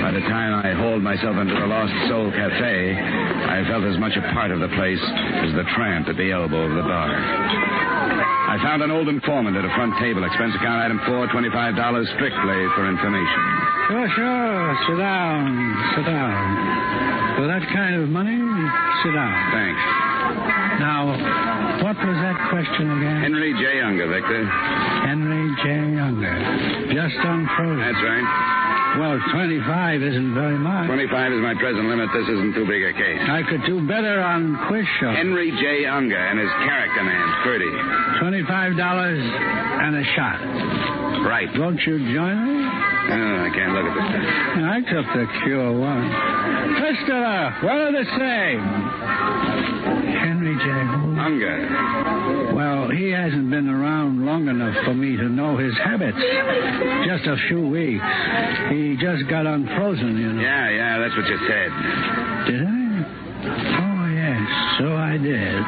By 0.02 0.12
the 0.12 0.26
time 0.28 0.66
I 0.66 0.74
hauled 0.74 1.04
myself 1.04 1.38
into 1.38 1.54
the 1.54 1.68
Lost 1.70 1.94
Soul 2.10 2.32
Cafe, 2.34 2.98
I 2.98 3.64
felt 3.70 3.86
as 3.86 3.98
much 3.98 4.18
a 4.18 4.26
part 4.34 4.52
of 4.52 4.60
the 4.60 4.68
place 4.74 5.02
as 5.46 5.54
the 5.54 5.64
tramp 5.78 6.10
at 6.10 6.18
the 6.18 6.32
elbow 6.32 6.66
of 6.66 6.74
the 6.76 6.84
bar. 6.84 7.10
I 8.46 8.58
found 8.62 8.82
an 8.84 8.92
old 8.92 9.08
informant 9.08 9.58
at 9.58 9.66
a 9.66 9.74
front 9.76 9.94
table. 10.00 10.24
Expense 10.24 10.56
account 10.56 10.82
item 10.82 11.00
four, 11.06 11.28
$25 11.28 11.54
strictly 12.16 12.62
for 12.74 12.90
information. 12.90 13.42
Sure, 13.90 14.10
sure. 14.16 14.78
Sit 14.90 14.98
down. 14.98 15.46
Sit 15.96 16.06
down. 16.06 17.38
For 17.38 17.48
that 17.48 17.64
kind 17.74 17.96
of 18.02 18.10
money, 18.10 18.38
sit 19.04 19.14
down. 19.14 19.34
Thanks. 19.52 19.82
Now, 20.80 21.14
what 21.84 21.98
was 21.98 22.18
that 22.24 22.38
question 22.50 22.86
again? 23.00 23.22
Henry 23.22 23.54
J. 23.58 23.82
Unger, 23.82 24.08
Victor. 24.08 24.44
Henry 25.08 25.46
J. 25.64 26.00
Unger. 26.00 26.36
Just 26.94 27.18
unfrozen. 27.20 27.80
That's 27.82 28.04
right. 28.04 28.28
Well, 28.96 29.20
25 29.34 30.04
isn't 30.04 30.34
very 30.34 30.58
much. 30.58 30.88
25 30.88 31.34
is 31.34 31.42
my 31.44 31.54
present 31.60 31.84
limit. 31.92 32.08
This 32.16 32.30
isn't 32.32 32.54
too 32.56 32.64
big 32.66 32.80
a 32.84 32.94
case. 32.94 33.20
I 33.28 33.44
could 33.44 33.66
do 33.68 33.86
better 33.86 34.22
on 34.24 34.56
quiz 34.68 34.86
show. 35.02 35.12
Henry 35.12 35.52
J. 35.52 35.86
Unger 35.86 36.16
and 36.16 36.40
his 36.40 36.50
character 36.64 37.04
man, 37.04 37.28
Purdy. 37.44 37.72
$25 38.24 38.80
and 39.84 39.96
a 40.00 40.04
shot. 40.16 40.40
Right. 41.28 41.50
Won't 41.60 41.82
you 41.82 42.00
join 42.14 42.38
me? 42.48 42.64
Oh, 43.08 43.46
I 43.46 43.50
can't 43.54 43.74
look 43.74 43.86
at 43.86 43.94
this 43.96 44.06
stuff. 44.10 44.26
I 44.66 44.82
took 44.82 45.06
the 45.14 45.26
cure 45.44 45.72
once. 45.78 46.10
Mister, 46.82 47.22
what 47.62 47.78
are 47.78 47.92
the 47.92 48.06
same? 48.18 48.62
Henry 50.16 50.56
J. 50.58 50.66
Who? 50.66 51.14
Unger. 51.20 51.58
Well, 52.56 52.90
he 52.90 53.12
hasn't 53.12 53.50
been 53.50 53.68
around 53.70 54.26
long 54.26 54.48
enough 54.48 54.76
for 54.86 54.94
me 54.94 55.16
to 55.18 55.30
know 55.30 55.58
his 55.58 55.74
habits. 55.78 56.18
Just 57.06 57.26
a 57.28 57.38
few 57.48 57.68
weeks. 57.68 58.04
He 58.72 58.98
just 59.00 59.28
got 59.30 59.46
unfrozen, 59.46 60.18
you 60.18 60.34
know. 60.34 60.42
Yeah, 60.42 60.70
yeah, 60.70 60.98
that's 61.00 61.16
what 61.16 61.28
you 61.28 61.38
said. 61.48 61.72
Did 62.50 62.64
I? 62.66 62.74
Oh, 63.46 64.06
yes, 64.10 64.50
so 64.80 64.96
I 64.98 65.18
did. 65.22 65.64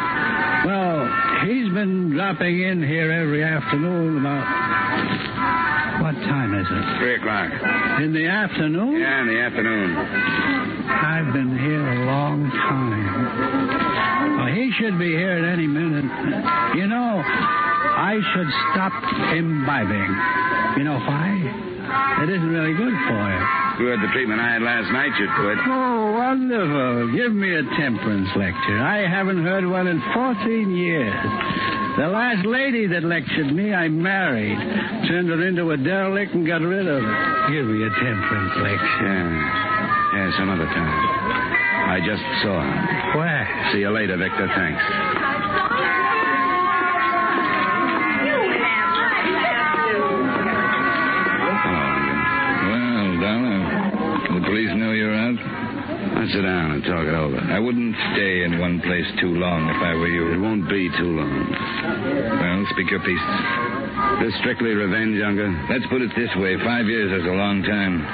Well, 0.66 1.08
he's 1.46 1.70
been 1.74 2.12
dropping 2.16 2.62
in 2.62 2.82
here 2.82 3.12
every 3.12 3.44
afternoon 3.44 4.18
about. 4.20 5.77
What 6.02 6.14
time 6.30 6.54
is 6.54 6.68
it? 6.70 7.00
Three 7.00 7.16
o'clock. 7.16 7.52
In 8.02 8.14
the 8.14 8.28
afternoon? 8.28 9.00
Yeah, 9.00 9.22
in 9.22 9.28
the 9.28 9.40
afternoon. 9.42 9.98
I've 10.88 11.34
been 11.34 11.58
here 11.58 11.82
a 11.82 12.06
long 12.06 12.50
time. 12.52 14.38
Well, 14.38 14.54
he 14.54 14.72
should 14.78 14.98
be 15.00 15.10
here 15.10 15.32
at 15.42 15.46
any 15.54 15.68
minute. 15.68 16.06
You 16.78 16.88
know, 16.88 17.22
I 17.26 18.20
should 18.34 18.50
stop 18.72 18.94
imbibing. 19.34 20.12
You 20.78 20.84
know 20.86 21.00
why? 21.02 21.34
It 22.24 22.30
isn't 22.30 22.50
really 22.50 22.74
good 22.74 22.94
for 23.08 23.24
you. 23.34 23.44
Good. 23.78 24.02
The 24.02 24.12
treatment 24.14 24.42
I 24.42 24.54
had 24.54 24.62
last 24.62 24.92
night 24.92 25.12
you 25.20 25.28
quit. 25.38 25.58
Oh, 25.66 26.12
wonderful. 26.14 27.16
Give 27.16 27.34
me 27.34 27.54
a 27.56 27.64
temperance 27.78 28.30
lecture. 28.36 28.80
I 28.82 29.08
haven't 29.08 29.44
heard 29.44 29.66
one 29.66 29.88
in 29.88 30.02
14 30.14 30.76
years. 30.76 31.14
The 31.98 32.08
last 32.08 32.46
lady 32.46 32.86
that 32.88 33.04
lectured 33.04 33.52
me, 33.54 33.74
I 33.74 33.88
married. 33.88 34.58
Turned 35.08 35.30
her 35.30 35.48
into 35.48 35.72
a 35.72 35.78
derelict 35.78 36.34
and 36.34 36.46
got 36.46 36.62
rid 36.62 36.88
of 36.88 37.02
her. 37.02 37.50
Give 37.50 37.66
me 37.66 37.82
a 37.82 37.90
temperance 37.90 38.54
lecture. 38.62 39.34
Yeah. 39.34 40.18
Yeah, 40.18 40.38
some 40.38 40.50
other 40.50 40.66
time. 40.66 40.94
I 41.90 42.00
just 42.06 42.22
saw 42.44 42.62
her. 42.62 43.18
Where? 43.18 43.70
See 43.74 43.80
you 43.80 43.90
later, 43.90 44.16
Victor. 44.16 44.48
Thanks. 44.56 46.07
Sit 56.38 56.46
down 56.46 56.70
and 56.78 56.84
talk 56.86 57.02
it 57.02 57.18
over. 57.18 57.42
I 57.50 57.58
wouldn't 57.58 57.96
stay 58.14 58.46
in 58.46 58.62
one 58.62 58.78
place 58.86 59.10
too 59.18 59.34
long 59.42 59.66
if 59.74 59.82
I 59.82 59.98
were 59.98 60.06
you. 60.06 60.38
It 60.38 60.38
won't 60.38 60.70
be 60.70 60.86
too 60.94 61.18
long. 61.18 61.50
Well, 61.50 62.62
speak 62.78 62.94
your 62.94 63.02
piece. 63.02 63.28
This 64.22 64.38
strictly 64.46 64.78
revenge, 64.78 65.18
Unger. 65.18 65.50
Let's 65.66 65.90
put 65.90 66.06
it 66.06 66.14
this 66.14 66.30
way 66.38 66.54
five 66.62 66.86
years 66.86 67.10
is 67.10 67.26
a 67.26 67.34
long 67.34 67.66
time. 67.66 68.06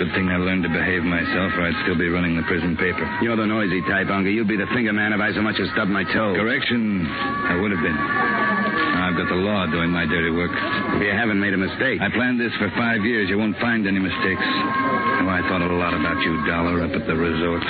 Good 0.00 0.16
thing 0.16 0.32
I 0.32 0.40
learned 0.40 0.64
to 0.64 0.72
behave 0.72 1.04
myself, 1.04 1.52
or 1.60 1.68
I'd 1.68 1.76
still 1.84 1.98
be 1.98 2.08
running 2.08 2.40
the 2.40 2.46
prison 2.48 2.72
paper. 2.72 3.04
You're 3.20 3.36
the 3.36 3.44
noisy 3.44 3.82
type, 3.84 4.08
Unger. 4.08 4.30
You'd 4.30 4.48
be 4.48 4.56
the 4.56 4.70
finger 4.72 4.94
man 4.94 5.12
if 5.12 5.20
I 5.20 5.34
so 5.36 5.42
much 5.42 5.60
as 5.60 5.68
stubbed 5.76 5.90
my 5.92 6.04
toe. 6.08 6.40
Correction, 6.40 7.04
I 7.04 7.60
would 7.60 7.72
have 7.72 7.84
been. 7.84 8.67
I've 9.08 9.16
got 9.16 9.32
the 9.32 9.40
law 9.40 9.64
doing 9.64 9.88
my 9.88 10.04
dirty 10.04 10.28
work. 10.28 10.52
If 10.52 11.00
you 11.00 11.08
haven't 11.16 11.40
made 11.40 11.56
a 11.56 11.56
mistake. 11.56 11.96
I 11.96 12.12
planned 12.12 12.36
this 12.36 12.52
for 12.60 12.68
five 12.76 13.00
years. 13.08 13.32
You 13.32 13.40
won't 13.40 13.56
find 13.56 13.88
any 13.88 13.96
mistakes. 13.96 14.44
Oh, 14.44 15.32
I 15.32 15.40
thought 15.48 15.64
a 15.64 15.72
lot 15.72 15.96
about 15.96 16.20
you, 16.20 16.44
Dollar, 16.44 16.84
up 16.84 16.92
at 16.92 17.08
the 17.08 17.16
resort. 17.16 17.64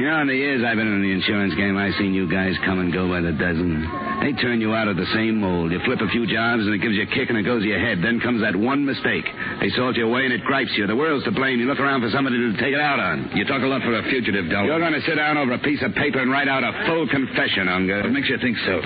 You 0.00 0.08
know, 0.08 0.24
in 0.24 0.28
the 0.32 0.40
years 0.40 0.64
I've 0.64 0.80
been 0.80 0.88
in 0.88 1.04
the 1.04 1.12
insurance 1.12 1.52
game, 1.52 1.76
I've 1.76 1.92
seen 2.00 2.16
you 2.16 2.24
guys 2.24 2.56
come 2.64 2.80
and 2.80 2.88
go 2.88 3.04
by 3.12 3.20
the 3.20 3.36
dozen. 3.36 3.84
They 4.24 4.32
turn 4.40 4.64
you 4.64 4.72
out 4.72 4.88
of 4.88 4.96
the 4.96 5.04
same 5.12 5.36
mold. 5.44 5.68
You 5.68 5.84
flip 5.84 6.00
a 6.00 6.08
few 6.08 6.24
jobs 6.24 6.64
and 6.64 6.72
it 6.72 6.80
gives 6.80 6.96
you 6.96 7.04
a 7.04 7.12
kick 7.12 7.28
and 7.28 7.36
it 7.36 7.44
goes 7.44 7.60
to 7.60 7.68
your 7.68 7.80
head. 7.80 8.00
Then 8.00 8.16
comes 8.16 8.40
that 8.40 8.56
one 8.56 8.88
mistake. 8.88 9.28
They 9.60 9.68
salt 9.76 10.00
you 10.00 10.08
away 10.08 10.24
and 10.24 10.32
it 10.32 10.40
gripes 10.48 10.72
you. 10.80 10.88
The 10.88 10.96
world's 10.96 11.28
to 11.28 11.32
blame. 11.32 11.60
You 11.60 11.68
look 11.68 11.80
around 11.80 12.00
for 12.00 12.08
somebody 12.08 12.40
to 12.40 12.56
take 12.56 12.72
it 12.72 12.80
out 12.80 13.00
on. 13.00 13.36
You 13.36 13.44
talk 13.44 13.60
a 13.60 13.68
lot 13.68 13.84
for 13.84 13.92
a 13.92 14.04
fugitive, 14.08 14.48
Dollar. 14.48 14.64
You're 14.64 14.80
going 14.80 14.96
to 14.96 15.04
sit 15.04 15.20
down 15.20 15.36
over 15.36 15.52
a 15.52 15.60
piece 15.60 15.84
of 15.84 15.92
paper 15.92 16.24
and 16.24 16.32
write 16.32 16.48
out 16.48 16.64
a 16.64 16.72
full 16.88 17.04
confession, 17.04 17.68
Unger. 17.68 18.00
What 18.00 18.16
makes 18.16 18.32
you 18.32 18.40
think 18.40 18.56
so? 18.64 18.80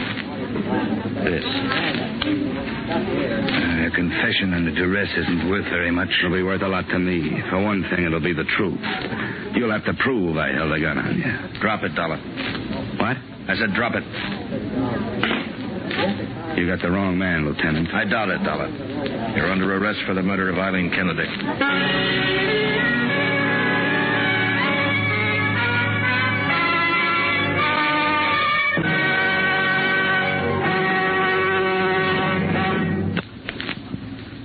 This. 1.25 1.45
Uh, 1.45 1.49
a 3.85 3.91
confession 3.95 4.53
and 4.53 4.69
a 4.69 4.75
duress 4.75 5.09
isn't 5.17 5.49
worth 5.49 5.65
very 5.65 5.91
much. 5.91 6.09
It'll 6.21 6.37
be 6.37 6.43
worth 6.43 6.61
a 6.61 6.69
lot 6.69 6.87
to 6.89 6.99
me. 6.99 7.41
For 7.49 7.63
one 7.63 7.83
thing, 7.89 8.05
it'll 8.05 8.21
be 8.21 8.35
the 8.35 8.45
truth. 8.57 8.79
You'll 9.55 9.73
have 9.73 9.85
to 9.87 9.95
prove 9.95 10.37
I 10.37 10.53
held 10.53 10.71
a 10.73 10.81
gun 10.81 10.99
on 10.99 11.17
you. 11.17 11.61
Drop 11.61 11.83
it, 11.83 11.95
Dollar. 11.95 12.19
What? 12.19 13.17
I 13.49 13.57
said 13.57 13.75
drop 13.75 13.95
it. 13.95 14.05
You 16.59 16.67
got 16.69 16.83
the 16.83 16.91
wrong 16.91 17.17
man, 17.19 17.47
Lieutenant. 17.47 17.89
I 17.95 18.05
doubt 18.05 18.29
it, 18.29 18.45
Dollar. 18.45 18.69
You're 19.37 19.51
under 19.51 19.77
arrest 19.77 20.01
for 20.07 20.15
the 20.15 20.23
murder 20.23 20.51
of 20.51 20.59
Eileen 20.59 20.91
Kennedy. 20.91 21.25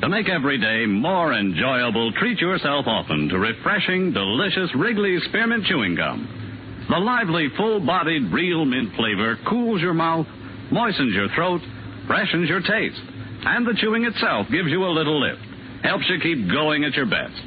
Make 0.09 0.27
every 0.27 0.57
day 0.57 0.87
more 0.87 1.33
enjoyable, 1.33 2.11
treat 2.13 2.39
yourself 2.39 2.87
often 2.87 3.29
to 3.29 3.37
refreshing, 3.37 4.11
delicious 4.11 4.73
Wrigley's 4.75 5.21
Spearmint 5.25 5.65
Chewing 5.65 5.93
Gum. 5.93 6.87
The 6.89 6.97
lively, 6.97 7.49
full 7.55 7.79
bodied, 7.85 8.33
real 8.33 8.65
mint 8.65 8.95
flavor 8.95 9.37
cools 9.47 9.81
your 9.81 9.93
mouth, 9.93 10.25
moistens 10.71 11.13
your 11.13 11.29
throat, 11.35 11.61
freshens 12.07 12.49
your 12.49 12.61
taste. 12.61 12.99
And 13.45 13.67
the 13.67 13.77
chewing 13.79 14.05
itself 14.05 14.47
gives 14.49 14.69
you 14.69 14.83
a 14.83 14.89
little 14.89 15.21
lift, 15.21 15.45
helps 15.83 16.09
you 16.09 16.19
keep 16.19 16.49
going 16.49 16.85
at 16.85 16.95
your 16.95 17.05
best. 17.05 17.39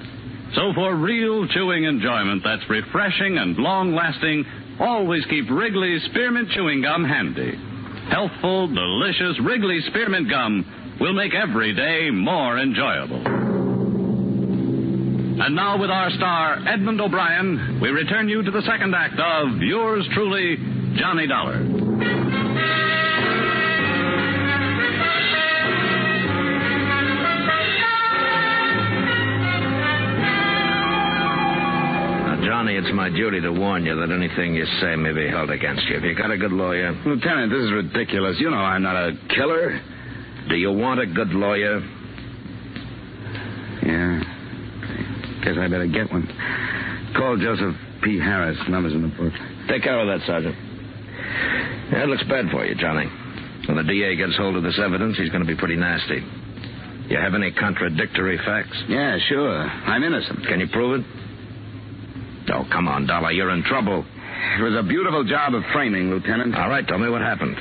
So 0.54 0.72
for 0.72 0.94
real 0.94 1.48
chewing 1.48 1.82
enjoyment 1.82 2.42
that's 2.44 2.70
refreshing 2.70 3.38
and 3.38 3.56
long 3.56 3.92
lasting, 3.92 4.44
always 4.78 5.26
keep 5.26 5.50
Wrigley's 5.50 6.04
Spearmint 6.12 6.50
Chewing 6.50 6.82
Gum 6.82 7.02
handy. 7.02 7.58
Healthful, 8.08 8.68
delicious 8.68 9.40
Wrigley's 9.42 9.84
Spearmint 9.86 10.30
Gum 10.30 10.64
will 11.02 11.12
make 11.14 11.34
every 11.34 11.74
day 11.74 12.10
more 12.10 12.56
enjoyable. 12.60 13.26
And 15.42 15.56
now, 15.56 15.76
with 15.76 15.90
our 15.90 16.10
star, 16.10 16.62
Edmund 16.64 17.00
O'Brien, 17.00 17.80
we 17.82 17.88
return 17.88 18.28
you 18.28 18.40
to 18.40 18.50
the 18.52 18.62
second 18.62 18.94
act 18.94 19.18
of 19.18 19.60
yours 19.60 20.08
truly, 20.14 20.56
Johnny 20.94 21.26
Dollar. 21.26 21.58
Now, 32.28 32.40
Johnny, 32.46 32.76
it's 32.76 32.94
my 32.94 33.08
duty 33.08 33.40
to 33.40 33.50
warn 33.50 33.84
you 33.84 33.96
that 33.96 34.12
anything 34.12 34.54
you 34.54 34.66
say 34.80 34.94
may 34.94 35.12
be 35.12 35.26
held 35.28 35.50
against 35.50 35.82
you. 35.86 35.96
Have 35.96 36.04
you 36.04 36.14
got 36.14 36.30
a 36.30 36.38
good 36.38 36.52
lawyer? 36.52 36.92
Lieutenant, 37.04 37.50
this 37.50 37.64
is 37.64 37.72
ridiculous. 37.72 38.36
You 38.38 38.50
know 38.50 38.58
I'm 38.58 38.82
not 38.84 38.94
a 38.94 39.18
killer. 39.34 39.80
Do 40.48 40.56
you 40.56 40.72
want 40.72 41.00
a 41.00 41.06
good 41.06 41.30
lawyer? 41.30 41.80
Yeah. 43.82 44.20
Guess 45.44 45.54
I 45.58 45.68
better 45.68 45.86
get 45.86 46.10
one. 46.12 46.26
Call 47.16 47.36
Joseph 47.36 47.74
P. 48.02 48.18
Harris. 48.18 48.58
Numbers 48.68 48.94
in 48.94 49.02
the 49.02 49.08
book. 49.08 49.32
Take 49.68 49.82
care 49.82 49.98
of 49.98 50.06
that, 50.06 50.26
Sergeant. 50.26 50.54
Yeah, 51.92 52.04
it 52.04 52.08
looks 52.08 52.24
bad 52.24 52.50
for 52.50 52.64
you, 52.64 52.74
Johnny. 52.74 53.06
When 53.66 53.76
the 53.76 53.84
DA 53.84 54.16
gets 54.16 54.36
hold 54.36 54.56
of 54.56 54.62
this 54.62 54.78
evidence, 54.82 55.16
he's 55.16 55.30
going 55.30 55.42
to 55.42 55.46
be 55.46 55.56
pretty 55.56 55.76
nasty. 55.76 56.20
You 57.08 57.18
have 57.18 57.34
any 57.34 57.52
contradictory 57.52 58.38
facts? 58.38 58.76
Yeah, 58.88 59.18
sure. 59.28 59.58
I'm 59.62 60.02
innocent. 60.02 60.46
Can 60.46 60.60
you 60.60 60.68
prove 60.72 61.00
it? 61.00 61.06
Oh, 62.52 62.64
come 62.72 62.88
on, 62.88 63.06
Dollar. 63.06 63.30
You're 63.32 63.50
in 63.50 63.62
trouble. 63.64 64.04
It 64.58 64.62
was 64.62 64.74
a 64.78 64.82
beautiful 64.86 65.24
job 65.24 65.54
of 65.54 65.62
framing, 65.72 66.10
Lieutenant. 66.10 66.54
All 66.56 66.68
right, 66.68 66.86
tell 66.86 66.98
me 66.98 67.08
what 67.08 67.20
happened. 67.20 67.56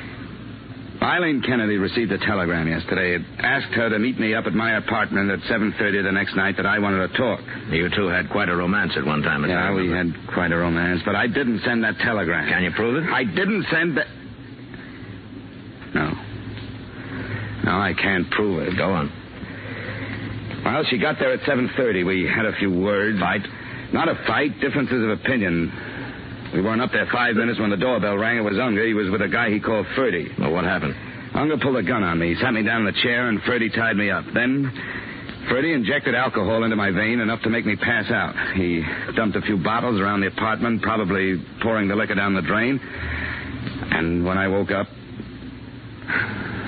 Eileen 1.02 1.42
Kennedy 1.42 1.76
received 1.78 2.12
a 2.12 2.18
telegram 2.18 2.68
yesterday. 2.68 3.16
It 3.16 3.22
asked 3.40 3.74
her 3.74 3.90
to 3.90 3.98
meet 3.98 4.20
me 4.20 4.34
up 4.34 4.46
at 4.46 4.54
my 4.54 4.76
apartment 4.76 5.30
at 5.30 5.40
7.30 5.50 6.04
the 6.04 6.12
next 6.12 6.36
night 6.36 6.56
that 6.56 6.66
I 6.66 6.78
wanted 6.78 7.08
to 7.08 7.18
talk. 7.18 7.40
You 7.70 7.88
two 7.94 8.06
had 8.06 8.30
quite 8.30 8.48
a 8.48 8.54
romance 8.54 8.92
at 8.96 9.04
one 9.04 9.22
time. 9.22 9.44
Yeah, 9.44 9.74
we 9.74 9.90
had 9.90 10.14
quite 10.32 10.52
a 10.52 10.56
romance, 10.56 11.02
but 11.04 11.16
I 11.16 11.26
didn't 11.26 11.60
send 11.64 11.82
that 11.84 11.98
telegram. 11.98 12.48
Can 12.48 12.62
you 12.62 12.70
prove 12.72 13.02
it? 13.02 13.10
I 13.10 13.24
didn't 13.24 13.66
send 13.70 13.96
that. 13.96 14.06
No. 15.94 16.12
No, 17.64 17.78
I 17.78 17.94
can't 17.94 18.30
prove 18.30 18.62
it. 18.68 18.76
Go 18.76 18.92
on. 18.92 19.10
Well, 20.64 20.84
she 20.88 20.98
got 20.98 21.18
there 21.18 21.32
at 21.32 21.40
7.30. 21.40 22.06
We 22.06 22.24
had 22.24 22.46
a 22.46 22.52
few 22.58 22.70
words. 22.70 23.18
Fight? 23.18 23.42
Not 23.92 24.08
a 24.08 24.14
fight, 24.26 24.60
differences 24.60 25.02
of 25.02 25.10
opinion. 25.10 25.70
We 26.52 26.60
weren't 26.60 26.82
up 26.82 26.92
there 26.92 27.08
five 27.12 27.34
minutes 27.34 27.58
when 27.58 27.70
the 27.70 27.76
doorbell 27.76 28.16
rang. 28.16 28.36
It 28.36 28.44
was 28.44 28.58
Unger. 28.58 28.84
He 28.86 28.94
was 28.94 29.08
with 29.10 29.22
a 29.22 29.28
guy 29.28 29.50
he 29.50 29.60
called 29.60 29.86
Ferdy. 29.96 30.28
Well, 30.38 30.52
what 30.52 30.64
happened? 30.64 30.94
Unger 31.34 31.56
pulled 31.56 31.76
a 31.76 31.82
gun 31.82 32.02
on 32.02 32.18
me. 32.18 32.34
He 32.34 32.40
sat 32.40 32.52
me 32.52 32.62
down 32.62 32.80
in 32.80 32.86
the 32.86 33.00
chair, 33.02 33.28
and 33.28 33.40
Ferdy 33.42 33.70
tied 33.70 33.96
me 33.96 34.10
up. 34.10 34.24
Then 34.34 34.70
Ferdy 35.48 35.72
injected 35.72 36.14
alcohol 36.14 36.64
into 36.64 36.76
my 36.76 36.90
vein 36.90 37.20
enough 37.20 37.40
to 37.42 37.50
make 37.50 37.64
me 37.64 37.74
pass 37.76 38.10
out. 38.10 38.34
He 38.54 38.84
dumped 39.16 39.36
a 39.36 39.40
few 39.40 39.56
bottles 39.56 39.98
around 39.98 40.20
the 40.20 40.26
apartment, 40.26 40.82
probably 40.82 41.42
pouring 41.62 41.88
the 41.88 41.96
liquor 41.96 42.14
down 42.14 42.34
the 42.34 42.42
drain. 42.42 42.78
And 42.78 44.24
when 44.24 44.36
I 44.36 44.48
woke 44.48 44.70
up, 44.70 44.86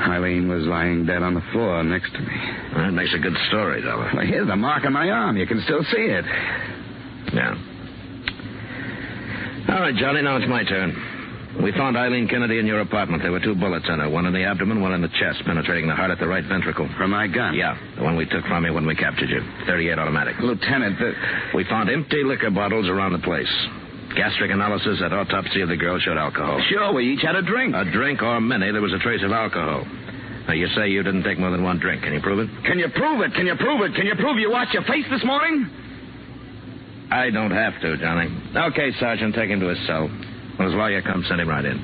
Eileen 0.09 0.49
was 0.49 0.64
lying 0.64 1.05
dead 1.05 1.23
on 1.23 1.35
the 1.35 1.42
floor 1.53 1.85
next 1.85 2.12
to 2.12 2.20
me. 2.20 2.35
That 2.75 2.92
makes 2.92 3.14
a 3.14 3.18
good 3.18 3.37
story, 3.49 3.83
Dollar. 3.83 4.11
Well, 4.14 4.27
here's 4.27 4.47
the 4.47 4.57
mark 4.57 4.85
on 4.87 4.94
my 4.94 5.11
arm. 5.11 5.37
You 5.37 5.47
can 5.47 5.61
still 5.64 5.85
see 5.85 6.09
it. 6.09 6.25
Yeah. 7.33 7.74
All 9.68 9.81
right, 9.81 9.94
Johnny, 9.96 10.20
now 10.20 10.37
it's 10.37 10.48
my 10.48 10.62
turn. 10.64 10.92
We 11.62 11.72
found 11.72 11.96
Eileen 11.96 12.29
Kennedy 12.29 12.59
in 12.59 12.66
your 12.66 12.81
apartment. 12.81 13.22
There 13.22 13.33
were 13.33 13.40
two 13.40 13.55
bullets 13.55 13.87
in 13.88 13.98
her, 13.98 14.11
one 14.11 14.27
in 14.27 14.35
the 14.35 14.44
abdomen, 14.44 14.83
one 14.83 14.92
in 14.92 15.00
the 15.00 15.09
chest, 15.09 15.40
penetrating 15.46 15.88
the 15.88 15.94
heart 15.94 16.11
at 16.11 16.18
the 16.18 16.27
right 16.27 16.44
ventricle. 16.44 16.88
From 16.98 17.12
my 17.12 17.29
gun? 17.29 17.55
Yeah, 17.55 17.79
the 17.96 18.03
one 18.03 18.16
we 18.16 18.27
took 18.27 18.44
from 18.44 18.64
you 18.66 18.74
when 18.74 18.87
we 18.87 18.94
captured 18.94 19.31
you. 19.31 19.40
38 19.66 19.98
automatic. 19.98 20.37
Lieutenant, 20.40 20.98
the... 20.98 21.12
We 21.55 21.64
found 21.64 21.88
empty 21.88 22.24
liquor 22.24 22.50
bottles 22.50 22.88
around 22.88 23.12
the 23.12 23.20
place. 23.20 23.48
Gastric 24.16 24.50
analysis 24.50 25.00
at 25.03 25.12
autopsy 25.12 25.62
of 25.62 25.68
the 25.68 25.77
girl 25.77 25.98
showed 25.98 26.18
alcohol. 26.18 26.61
Sure, 26.68 26.92
we 26.92 27.14
each 27.14 27.22
had 27.22 27.37
a 27.37 27.42
drink. 27.42 27.74
A 27.74 27.85
drink 27.90 28.20
or 28.22 28.40
many, 28.40 28.70
there 28.70 28.83
was 28.83 28.92
a 28.92 28.98
trace 28.98 29.22
of 29.24 29.31
alcohol. 29.31 29.85
Now, 30.46 30.53
you 30.53 30.68
say 30.77 30.88
you 30.90 31.03
didn't 31.03 31.22
take 31.22 31.38
more 31.38 31.50
than 31.50 31.62
one 31.62 31.79
drink. 31.79 32.03
Can 32.03 32.12
you 32.12 32.20
prove 32.20 32.40
it? 32.40 32.50
Can 32.66 32.79
you 32.79 32.88
prove 32.90 33.22
it? 33.22 33.33
Can 33.33 33.46
you 33.46 33.57
prove 33.57 33.81
it? 33.81 33.94
Can 33.94 34.07
you 34.07 34.14
prove 34.16 34.38
you 34.38 34.50
washed 34.50 34.74
your 34.74 34.85
face 34.85 35.07
this 35.11 35.24
morning? 35.24 35.70
I 37.14 37.31
don't 37.31 37.53
have 37.53 37.81
to, 37.81 37.96
Johnny. 37.96 38.27
Okay, 38.72 38.90
Sergeant, 38.98 39.37
take 39.37 39.48
him 39.48 39.61
to 39.61 39.68
his 39.68 39.79
cell. 39.87 40.09
When 40.09 40.66
his 40.66 40.74
lawyer 40.74 41.00
comes, 41.00 41.29
send 41.29 41.40
him 41.40 41.48
right 41.48 41.64
in. 41.64 41.79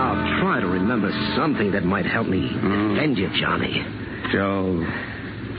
I'll 0.00 0.40
try 0.40 0.60
to 0.60 0.66
remember 0.66 1.12
something 1.36 1.72
that 1.72 1.84
might 1.84 2.06
help 2.06 2.26
me 2.26 2.48
hmm? 2.48 2.94
defend 2.94 3.18
you, 3.18 3.28
Johnny. 3.38 3.84
Joe, 4.32 4.80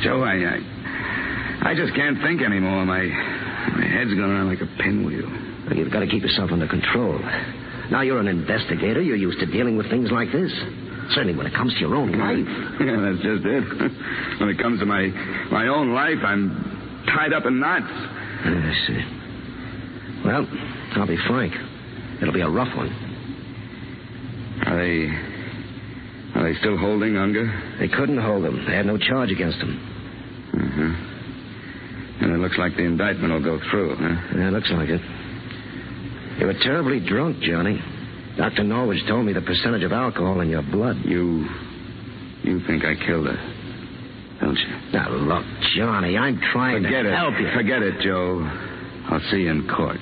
Joe, 0.02 0.24
I, 0.24 0.34
I, 0.34 1.72
I 1.72 1.76
just 1.76 1.94
can't 1.94 2.18
think 2.24 2.42
anymore. 2.42 2.84
My, 2.88 3.06
my 3.06 3.86
head's 3.86 4.16
going 4.18 4.32
around 4.32 4.48
like 4.48 4.62
a 4.62 4.82
pinwheel. 4.82 5.30
Well, 5.68 5.78
You've 5.78 5.94
got 5.94 6.00
to 6.00 6.08
keep 6.08 6.24
yourself 6.24 6.50
under 6.52 6.68
control. 6.68 7.20
Now 7.92 8.02
you're 8.02 8.20
an 8.20 8.28
investigator. 8.28 9.00
You're 9.00 9.16
used 9.16 9.40
to 9.40 9.46
dealing 9.46 9.78
with 9.78 9.92
things 9.92 10.10
like 10.12 10.32
this. 10.32 10.52
Certainly 11.12 11.36
when 11.38 11.48
it 11.48 11.54
comes 11.54 11.74
to 11.74 11.80
your 11.80 11.96
own 11.96 12.12
life. 12.12 12.48
Yeah, 12.88 13.02
that's 13.02 13.24
just 13.24 13.44
it. 13.46 13.64
when 14.40 14.50
it 14.50 14.60
comes 14.60 14.80
to 14.80 14.86
my, 14.86 15.08
my 15.52 15.68
own 15.68 15.94
life, 15.94 16.20
I'm 16.24 17.04
tied 17.08 17.34
up 17.34 17.46
in 17.46 17.60
knots. 17.60 17.90
I 17.90 18.74
see. 18.86 19.02
Well, 20.26 20.46
I'll 20.96 21.08
be 21.08 21.18
frank. 21.28 21.54
It'll 22.22 22.34
be 22.34 22.42
a 22.42 22.50
rough 22.50 22.76
one. 22.76 22.90
Are 24.66 24.78
they, 24.78 25.10
are 26.40 26.44
they 26.52 26.60
still 26.60 26.78
holding 26.78 27.18
Unger? 27.18 27.48
They 27.80 27.88
couldn't 27.88 28.18
hold 28.20 28.46
him. 28.46 28.66
They 28.68 28.76
had 28.76 28.86
no 28.86 28.98
charge 28.98 29.32
against 29.32 29.58
him. 29.58 29.80
Uh-huh. 30.54 32.24
And 32.26 32.34
it 32.34 32.38
looks 32.40 32.58
like 32.58 32.76
the 32.76 32.84
indictment 32.84 33.32
will 33.34 33.44
go 33.44 33.60
through, 33.70 33.96
huh? 33.96 34.38
Yeah, 34.38 34.48
it 34.50 34.52
looks 34.52 34.72
like 34.72 34.90
it. 34.90 35.02
You 36.40 36.46
were 36.48 36.58
terribly 36.62 37.00
drunk, 37.00 37.40
Johnny. 37.42 37.80
Dr. 38.38 38.64
Norwich 38.64 39.00
told 39.08 39.26
me 39.26 39.34
the 39.34 39.42
percentage 39.42 39.84
of 39.84 39.92
alcohol 39.92 40.42
in 40.42 40.50
your 40.50 40.62
blood. 40.62 40.98
You, 41.04 41.48
you 42.44 42.60
think 42.68 42.86
I 42.86 42.94
killed 43.06 43.26
her, 43.28 43.38
don't 44.40 44.56
you? 44.58 44.68
Now, 44.94 45.10
look, 45.10 45.44
Johnny, 45.76 46.16
I'm 46.18 46.40
trying 46.54 46.84
Forget 46.84 47.04
to 47.04 47.10
it. 47.12 47.16
help 47.16 47.34
you. 47.40 47.50
Forget 47.56 47.82
it, 47.82 48.00
Joe. 48.02 48.42
I'll 49.10 49.22
see 49.32 49.38
you 49.42 49.50
in 49.52 49.68
court. 49.68 49.98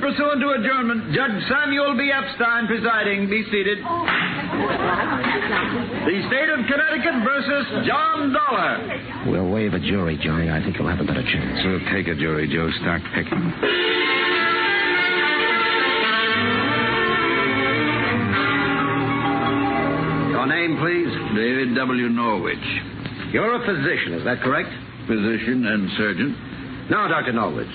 In 0.00 0.08
pursuant 0.08 0.40
to 0.40 0.48
adjournment. 0.50 1.12
Judge 1.12 1.42
Samuel 1.48 1.96
B. 1.96 2.10
Epstein 2.10 2.66
presiding. 2.66 3.28
Be 3.28 3.44
seated. 3.44 3.78
The 6.08 6.16
State 6.28 6.48
of 6.48 6.60
Connecticut 6.66 7.22
versus 7.24 7.86
John 7.86 8.32
Dollar. 8.32 9.24
We'll 9.26 9.50
waive 9.50 9.74
a 9.74 9.80
jury, 9.80 10.18
Johnny. 10.22 10.48
I 10.50 10.60
think 10.62 10.78
you'll 10.78 10.88
have 10.88 11.00
a 11.00 11.04
better 11.04 11.22
chance. 11.22 11.60
We'll 11.64 11.84
take 11.92 12.08
a 12.08 12.14
jury, 12.14 12.48
Joe. 12.48 12.70
Start 12.80 13.02
picking. 13.14 13.52
Your 20.32 20.46
name, 20.46 20.78
please? 20.80 21.12
David 21.36 21.74
W. 21.76 22.08
Norwich. 22.08 22.58
You're 23.32 23.62
a 23.62 23.66
physician, 23.66 24.14
is 24.14 24.24
that 24.24 24.40
correct? 24.42 24.70
physician 25.06 25.66
and 25.66 25.90
surgeon. 25.96 26.86
Now, 26.90 27.08
Dr. 27.08 27.32
Norwich, 27.32 27.70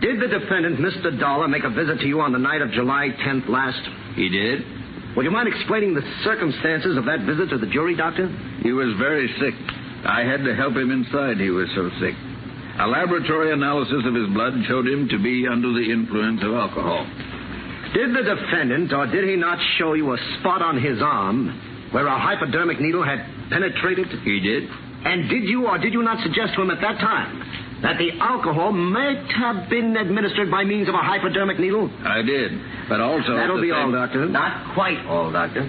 did 0.00 0.20
the 0.20 0.28
defendant, 0.28 0.80
Mr. 0.80 1.18
Dollar, 1.18 1.48
make 1.48 1.64
a 1.64 1.70
visit 1.70 2.00
to 2.00 2.06
you 2.06 2.20
on 2.20 2.32
the 2.32 2.38
night 2.38 2.62
of 2.62 2.70
July 2.72 3.08
10th 3.20 3.48
last? 3.48 3.80
He 4.16 4.28
did. 4.28 4.64
Would 5.16 5.24
you 5.24 5.30
mind 5.30 5.48
explaining 5.48 5.94
the 5.94 6.06
circumstances 6.24 6.96
of 6.96 7.04
that 7.04 7.20
visit 7.26 7.50
to 7.50 7.58
the 7.58 7.66
jury, 7.66 7.96
Doctor? 7.96 8.28
He 8.62 8.72
was 8.72 8.96
very 8.98 9.28
sick. 9.38 9.54
I 10.06 10.22
had 10.22 10.44
to 10.44 10.54
help 10.54 10.74
him 10.74 10.90
inside, 10.90 11.36
he 11.36 11.50
was 11.50 11.68
so 11.74 11.90
sick. 12.00 12.14
A 12.80 12.86
laboratory 12.86 13.52
analysis 13.52 14.00
of 14.06 14.14
his 14.14 14.28
blood 14.32 14.54
showed 14.66 14.86
him 14.86 15.08
to 15.10 15.18
be 15.18 15.46
under 15.46 15.68
the 15.68 15.92
influence 15.92 16.40
of 16.42 16.54
alcohol. 16.54 17.04
Did 17.92 18.14
the 18.14 18.22
defendant, 18.22 18.92
or 18.92 19.06
did 19.06 19.28
he 19.28 19.36
not 19.36 19.58
show 19.76 19.92
you 19.92 20.14
a 20.14 20.18
spot 20.38 20.62
on 20.62 20.80
his 20.80 21.02
arm 21.02 21.90
where 21.92 22.06
a 22.06 22.18
hypodermic 22.18 22.80
needle 22.80 23.04
had 23.04 23.20
penetrated? 23.50 24.08
He 24.24 24.40
did. 24.40 24.64
And 25.04 25.28
did 25.28 25.44
you 25.44 25.66
or 25.66 25.76
did 25.76 25.92
you 25.92 26.02
not 26.02 26.22
suggest 26.22 26.54
to 26.54 26.62
him 26.62 26.70
at 26.70 26.80
that 26.80 27.00
time 27.00 27.69
that 27.82 27.96
the 27.98 28.10
alcohol 28.20 28.72
might 28.72 29.24
have 29.32 29.68
been 29.70 29.96
administered 29.96 30.50
by 30.50 30.64
means 30.64 30.88
of 30.88 30.94
a 30.94 30.98
hypodermic 30.98 31.58
needle? 31.58 31.90
I 32.04 32.22
did. 32.22 32.52
But 32.88 33.00
also. 33.00 33.36
That'll 33.36 33.60
be 33.60 33.70
all, 33.70 33.90
Doctor. 33.90 34.26
Not 34.26 34.74
quite 34.74 34.98
all, 35.06 35.32
Doctor. 35.32 35.64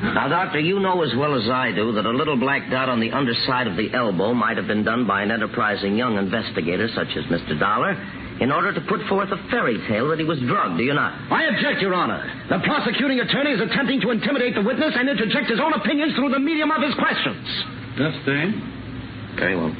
Now, 0.00 0.28
Doctor, 0.28 0.60
you 0.60 0.80
know 0.80 1.02
as 1.02 1.12
well 1.14 1.36
as 1.36 1.44
I 1.50 1.72
do 1.72 1.92
that 1.92 2.06
a 2.06 2.10
little 2.10 2.36
black 2.36 2.70
dot 2.70 2.88
on 2.88 3.00
the 3.00 3.12
underside 3.12 3.66
of 3.66 3.76
the 3.76 3.92
elbow 3.92 4.32
might 4.32 4.56
have 4.56 4.66
been 4.66 4.82
done 4.82 5.06
by 5.06 5.20
an 5.22 5.30
enterprising 5.30 5.94
young 5.94 6.16
investigator 6.16 6.88
such 6.94 7.12
as 7.20 7.24
Mr. 7.28 7.58
Dollar 7.60 7.92
in 8.40 8.50
order 8.50 8.72
to 8.72 8.80
put 8.88 9.04
forth 9.12 9.28
a 9.28 9.36
fairy 9.50 9.76
tale 9.86 10.08
that 10.08 10.18
he 10.18 10.24
was 10.24 10.40
drugged, 10.40 10.78
do 10.78 10.84
you 10.84 10.94
not? 10.94 11.12
I 11.30 11.44
object, 11.52 11.82
Your 11.82 11.92
Honor. 11.92 12.24
The 12.48 12.64
prosecuting 12.64 13.20
attorney 13.20 13.52
is 13.52 13.60
attempting 13.60 14.00
to 14.00 14.10
intimidate 14.10 14.54
the 14.54 14.62
witness 14.62 14.96
and 14.96 15.10
interject 15.10 15.50
his 15.50 15.60
own 15.60 15.74
opinions 15.74 16.14
through 16.16 16.30
the 16.30 16.40
medium 16.40 16.70
of 16.70 16.80
his 16.80 16.94
questions. 16.94 17.44
Sustained? 18.00 18.56
Very 19.36 19.56
well. 19.56 19.76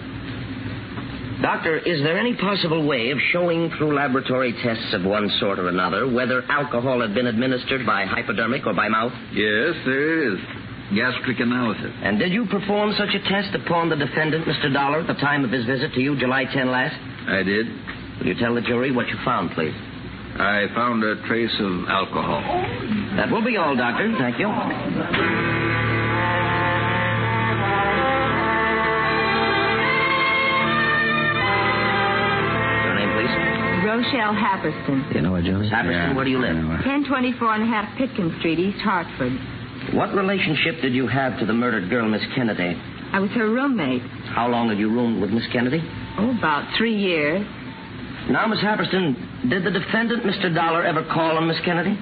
Doctor, 1.42 1.78
is 1.78 2.02
there 2.02 2.18
any 2.18 2.36
possible 2.36 2.86
way 2.86 3.10
of 3.10 3.18
showing 3.32 3.70
through 3.78 3.96
laboratory 3.96 4.52
tests 4.62 4.92
of 4.92 5.04
one 5.04 5.30
sort 5.40 5.58
or 5.58 5.68
another 5.68 6.06
whether 6.10 6.42
alcohol 6.50 7.00
had 7.00 7.14
been 7.14 7.26
administered 7.26 7.86
by 7.86 8.04
hypodermic 8.04 8.66
or 8.66 8.74
by 8.74 8.88
mouth? 8.88 9.12
Yes, 9.32 9.74
there 9.86 10.34
is. 10.34 10.38
Gastric 10.94 11.40
analysis. 11.40 11.92
And 12.02 12.18
did 12.18 12.32
you 12.32 12.44
perform 12.46 12.92
such 12.98 13.14
a 13.14 13.20
test 13.28 13.54
upon 13.54 13.88
the 13.88 13.96
defendant, 13.96 14.44
Mr. 14.44 14.72
Dollar, 14.72 15.00
at 15.00 15.06
the 15.06 15.14
time 15.14 15.44
of 15.44 15.50
his 15.50 15.64
visit 15.64 15.94
to 15.94 16.00
you, 16.00 16.18
July 16.18 16.44
10 16.44 16.70
last? 16.70 16.96
I 17.28 17.42
did. 17.42 17.66
Will 18.18 18.26
you 18.26 18.34
tell 18.34 18.54
the 18.54 18.60
jury 18.60 18.92
what 18.92 19.08
you 19.08 19.14
found, 19.24 19.52
please? 19.52 19.74
I 20.36 20.66
found 20.74 21.02
a 21.04 21.26
trace 21.26 21.54
of 21.58 21.88
alcohol. 21.88 22.42
That 23.16 23.30
will 23.30 23.44
be 23.44 23.56
all, 23.56 23.76
Doctor. 23.76 24.14
Thank 24.18 24.38
you. 24.38 25.89
Rochelle 33.90 34.34
Happerston. 34.34 35.14
You 35.14 35.22
know 35.22 35.34
her, 35.34 35.42
Jones? 35.42 35.68
Happerston, 35.70 36.14
where 36.14 36.24
do 36.24 36.30
you 36.30 36.38
live? 36.38 36.54
1024 36.54 37.54
and 37.54 37.62
a 37.64 37.66
half 37.66 37.98
Pitkin 37.98 38.34
Street, 38.38 38.58
East 38.60 38.78
Hartford. 38.82 39.32
What 39.94 40.14
relationship 40.14 40.80
did 40.80 40.94
you 40.94 41.08
have 41.08 41.38
to 41.40 41.46
the 41.46 41.52
murdered 41.52 41.90
girl, 41.90 42.08
Miss 42.08 42.22
Kennedy? 42.36 42.78
I 43.12 43.18
was 43.18 43.30
her 43.30 43.50
roommate. 43.50 44.02
How 44.30 44.46
long 44.46 44.68
had 44.68 44.78
you 44.78 44.88
roomed 44.90 45.20
with 45.20 45.30
Miss 45.30 45.42
Kennedy? 45.52 45.82
Oh, 46.18 46.30
about 46.38 46.76
three 46.78 46.94
years. 46.94 47.42
Now, 48.30 48.46
Miss 48.46 48.60
Happerston, 48.60 49.50
did 49.50 49.64
the 49.64 49.72
defendant, 49.72 50.22
Mr. 50.22 50.54
Dollar, 50.54 50.84
ever 50.84 51.02
call 51.02 51.36
on 51.36 51.48
Miss 51.48 51.58
Kennedy? 51.64 51.98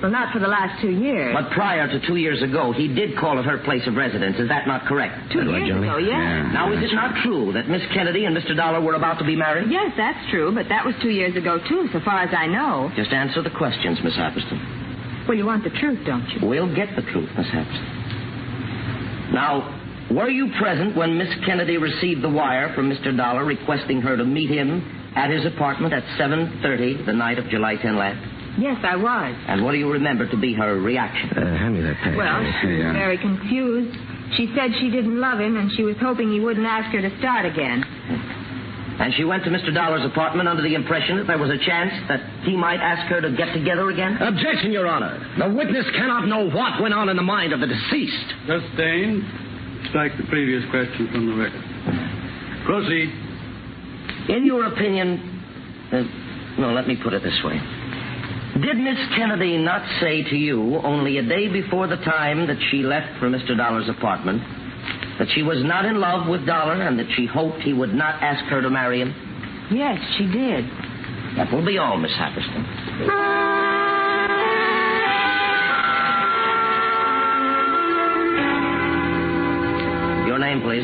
Well, 0.00 0.12
not 0.12 0.32
for 0.32 0.38
the 0.38 0.46
last 0.46 0.80
two 0.80 0.90
years. 0.90 1.34
But 1.34 1.50
prior 1.50 1.88
to 1.88 2.06
two 2.06 2.16
years 2.16 2.40
ago, 2.40 2.72
he 2.72 2.86
did 2.86 3.18
call 3.18 3.38
at 3.38 3.44
her 3.44 3.58
place 3.58 3.82
of 3.86 3.94
residence. 3.96 4.38
Is 4.38 4.48
that 4.48 4.66
not 4.66 4.86
correct? 4.86 5.32
Two 5.32 5.42
years 5.42 5.68
ago, 5.70 5.98
yes. 5.98 6.54
Now, 6.54 6.70
is 6.72 6.78
it 6.82 6.94
not 6.94 7.16
true 7.24 7.52
that 7.52 7.68
Miss 7.68 7.82
Kennedy 7.92 8.24
and 8.24 8.36
Mr. 8.36 8.54
Dollar 8.54 8.80
were 8.80 8.94
about 8.94 9.18
to 9.18 9.24
be 9.24 9.34
married? 9.34 9.70
Yes, 9.70 9.92
that's 9.96 10.18
true, 10.30 10.54
but 10.54 10.68
that 10.68 10.86
was 10.86 10.94
two 11.02 11.10
years 11.10 11.34
ago, 11.36 11.58
too, 11.68 11.88
so 11.92 11.98
far 12.04 12.22
as 12.22 12.30
I 12.36 12.46
know. 12.46 12.92
Just 12.94 13.10
answer 13.10 13.42
the 13.42 13.50
questions, 13.50 13.98
Miss 14.04 14.14
Happerston. 14.14 15.26
Well, 15.26 15.36
you 15.36 15.44
want 15.44 15.64
the 15.64 15.70
truth, 15.70 15.98
don't 16.06 16.26
you? 16.30 16.46
We'll 16.46 16.72
get 16.74 16.94
the 16.94 17.02
truth, 17.02 17.28
Miss 17.36 17.46
Happerston. 17.48 19.32
Now, 19.34 19.74
were 20.10 20.30
you 20.30 20.52
present 20.58 20.96
when 20.96 21.18
Miss 21.18 21.28
Kennedy 21.44 21.76
received 21.76 22.22
the 22.22 22.30
wire 22.30 22.72
from 22.74 22.88
Mr. 22.88 23.14
Dollar 23.14 23.44
requesting 23.44 24.00
her 24.02 24.16
to 24.16 24.24
meet 24.24 24.48
him 24.48 24.80
at 25.16 25.28
his 25.30 25.44
apartment 25.44 25.92
at 25.92 26.04
7.30 26.18 27.04
the 27.04 27.12
night 27.12 27.38
of 27.38 27.48
July 27.48 27.76
10 27.76 27.96
last? 27.98 28.37
Yes, 28.58 28.76
I 28.82 28.96
was. 28.96 29.34
And 29.46 29.64
what 29.64 29.72
do 29.72 29.78
you 29.78 29.90
remember 29.92 30.28
to 30.28 30.36
be 30.36 30.52
her 30.54 30.80
reaction? 30.80 31.30
Uh, 31.30 31.46
hand 31.56 31.74
me 31.74 31.80
that 31.82 31.96
paper. 32.02 32.16
Well, 32.16 32.42
she 32.60 32.66
was 32.66 32.92
very 32.92 33.18
confused. 33.18 33.96
She 34.36 34.52
said 34.54 34.74
she 34.80 34.90
didn't 34.90 35.18
love 35.18 35.38
him, 35.38 35.56
and 35.56 35.70
she 35.72 35.84
was 35.84 35.96
hoping 36.00 36.30
he 36.32 36.40
wouldn't 36.40 36.66
ask 36.66 36.90
her 36.92 37.00
to 37.00 37.18
start 37.18 37.46
again. 37.46 37.84
And 38.98 39.14
she 39.14 39.22
went 39.22 39.44
to 39.44 39.50
Mr. 39.50 39.72
Dollar's 39.72 40.04
apartment 40.04 40.48
under 40.48 40.62
the 40.62 40.74
impression 40.74 41.18
that 41.18 41.28
there 41.28 41.38
was 41.38 41.50
a 41.50 41.58
chance 41.64 41.94
that 42.08 42.18
he 42.42 42.56
might 42.56 42.80
ask 42.82 43.06
her 43.08 43.20
to 43.20 43.30
get 43.30 43.54
together 43.54 43.90
again? 43.90 44.18
Objection, 44.18 44.72
Your 44.72 44.88
Honor. 44.88 45.22
The 45.38 45.54
witness 45.54 45.86
cannot 45.94 46.26
know 46.26 46.50
what 46.50 46.82
went 46.82 46.92
on 46.94 47.08
in 47.08 47.16
the 47.16 47.22
mind 47.22 47.52
of 47.52 47.60
the 47.60 47.68
deceased. 47.68 48.26
Sustained, 48.50 49.22
strike 49.90 50.18
the 50.18 50.26
previous 50.26 50.68
question 50.70 51.08
from 51.12 51.30
the 51.30 51.36
record. 51.38 51.62
Proceed. 52.66 54.34
In 54.34 54.44
your 54.44 54.66
opinion, 54.66 55.22
uh, 55.92 56.02
no, 56.60 56.72
let 56.74 56.88
me 56.88 56.96
put 57.00 57.14
it 57.14 57.22
this 57.22 57.38
way. 57.44 57.56
Did 58.62 58.76
Miss 58.76 58.98
Kennedy 59.14 59.56
not 59.56 59.82
say 60.00 60.24
to 60.24 60.36
you 60.36 60.78
only 60.78 61.18
a 61.18 61.22
day 61.22 61.46
before 61.46 61.86
the 61.86 61.96
time 61.96 62.46
that 62.48 62.56
she 62.70 62.78
left 62.78 63.20
for 63.20 63.28
Mr. 63.28 63.56
Dollar's 63.56 63.88
apartment 63.88 64.42
that 65.18 65.28
she 65.34 65.42
was 65.42 65.62
not 65.62 65.84
in 65.84 66.00
love 66.00 66.28
with 66.28 66.44
Dollar 66.44 66.82
and 66.82 66.98
that 66.98 67.06
she 67.14 67.26
hoped 67.26 67.60
he 67.62 67.72
would 67.72 67.94
not 67.94 68.22
ask 68.22 68.44
her 68.46 68.60
to 68.60 68.70
marry 68.70 69.00
him? 69.00 69.14
Yes, 69.70 69.98
she 70.16 70.26
did. 70.26 70.64
That 71.36 71.52
will 71.52 71.64
be 71.64 71.78
all, 71.78 71.98
Miss 71.98 72.10
Happerston. 72.12 72.66
Your 80.26 80.38
name, 80.38 80.62
please. 80.62 80.82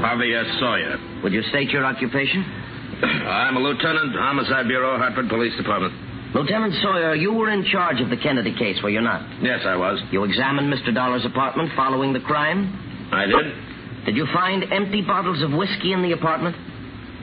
Javier 0.00 0.60
Sawyer. 0.60 1.20
Would 1.22 1.32
you 1.32 1.42
state 1.50 1.70
your 1.70 1.84
occupation? 1.84 2.42
I'm 3.02 3.56
a 3.56 3.60
lieutenant, 3.60 4.14
Homicide 4.16 4.66
Bureau, 4.66 4.96
Hartford 4.96 5.28
Police 5.28 5.56
Department. 5.56 6.11
Lieutenant 6.34 6.72
Sawyer, 6.82 7.14
you 7.14 7.32
were 7.32 7.50
in 7.50 7.64
charge 7.70 8.00
of 8.00 8.08
the 8.08 8.16
Kennedy 8.16 8.54
case, 8.56 8.80
were 8.82 8.88
you 8.90 9.02
not? 9.02 9.20
Yes, 9.42 9.60
I 9.66 9.76
was. 9.76 10.00
You 10.10 10.24
examined 10.24 10.72
Mr. 10.72 10.94
Dollar's 10.94 11.26
apartment 11.26 11.70
following 11.76 12.12
the 12.12 12.20
crime? 12.20 12.72
I 13.12 13.26
did. 13.26 14.06
Did 14.06 14.16
you 14.16 14.26
find 14.32 14.64
empty 14.72 15.02
bottles 15.02 15.42
of 15.42 15.52
whiskey 15.52 15.92
in 15.92 16.02
the 16.02 16.12
apartment? 16.12 16.56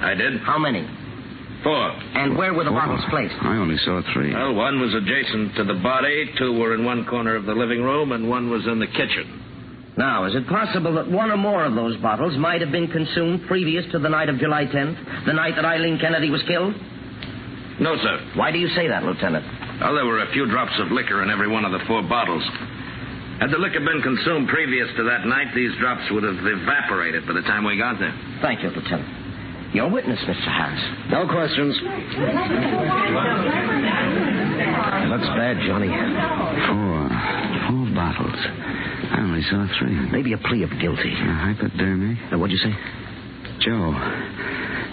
I 0.02 0.14
did. 0.14 0.40
How 0.42 0.60
many? 0.60 0.88
Four. 1.64 1.90
And 1.92 2.38
where 2.38 2.54
were 2.54 2.64
the 2.64 2.72
bottles 2.72 3.02
placed? 3.10 3.34
I 3.42 3.58
only 3.58 3.78
saw 3.84 4.02
three. 4.14 4.34
Well, 4.34 4.54
one 4.54 4.80
was 4.80 4.94
adjacent 4.94 5.56
to 5.58 5.64
the 5.66 5.80
body, 5.82 6.32
two 6.38 6.58
were 6.58 6.76
in 6.76 6.86
one 6.86 7.06
corner 7.06 7.36
of 7.36 7.46
the 7.46 7.54
living 7.54 7.82
room, 7.82 8.12
and 8.12 8.30
one 8.30 8.50
was 8.50 8.66
in 8.68 8.80
the 8.80 8.88
kitchen. 8.88 9.36
Now, 9.98 10.26
is 10.26 10.36
it 10.36 10.48
possible 10.48 10.94
that 10.96 11.10
one 11.12 11.32
or 11.32 11.36
more 11.38 11.66
of 11.66 11.76
those 11.76 11.98
bottles 11.98 12.38
might 12.38 12.62
have 12.62 12.72
been 12.72 12.88
consumed 12.88 13.42
previous 13.48 13.84
to 13.92 14.00
the 14.00 14.08
night 14.08 14.30
of 14.30 14.38
July 14.38 14.66
10th, 14.66 15.26
the 15.26 15.34
night 15.34 15.56
that 15.56 15.66
Eileen 15.66 15.98
Kennedy 16.00 16.30
was 16.30 16.42
killed? 16.48 16.74
No, 17.80 17.96
sir. 17.98 18.32
Why 18.36 18.52
do 18.52 18.58
you 18.60 18.68
say 18.76 18.88
that, 18.88 19.04
Lieutenant? 19.04 19.46
Well, 19.82 19.96
there 19.96 20.06
were 20.06 20.20
a 20.20 20.32
few 20.34 20.46
drops 20.48 20.74
of 20.80 20.92
liquor 20.92 21.24
in 21.24 21.30
every 21.30 21.48
one 21.48 21.64
of 21.66 21.72
the 21.72 21.80
four 21.88 22.02
bottles. 22.04 22.44
Had 23.40 23.52
the 23.52 23.58
liquor 23.58 23.80
been 23.80 24.02
consumed 24.04 24.50
previous 24.50 24.88
to 24.98 25.04
that 25.06 25.26
night, 25.26 25.48
these 25.56 25.72
drops 25.80 26.04
would 26.12 26.24
have 26.24 26.36
evaporated 26.44 27.26
by 27.26 27.34
the 27.34 27.42
time 27.44 27.64
we 27.64 27.78
got 27.78 27.98
there. 28.00 28.14
Thank 28.42 28.62
you, 28.64 28.70
Lieutenant. 28.70 29.08
Your 29.74 29.88
witness, 29.90 30.20
Mr. 30.28 30.50
Harris. 30.50 30.84
No 31.10 31.28
questions. 31.30 31.76
Looks 35.10 35.30
bad, 35.40 35.58
Johnny. 35.66 35.88
Four. 36.68 37.08
Four 37.70 37.86
bottles. 37.96 38.40
I 39.12 39.22
only 39.22 39.42
saw 39.44 39.68
three. 39.80 39.94
Maybe 40.12 40.34
a 40.34 40.38
plea 40.38 40.64
of 40.64 40.70
guilty. 40.82 41.14
A 41.14 41.54
hypodermic? 41.54 42.18
Uh, 42.34 42.38
what'd 42.38 42.52
you 42.52 42.58
say? 42.60 42.76
Joe. 43.62 43.94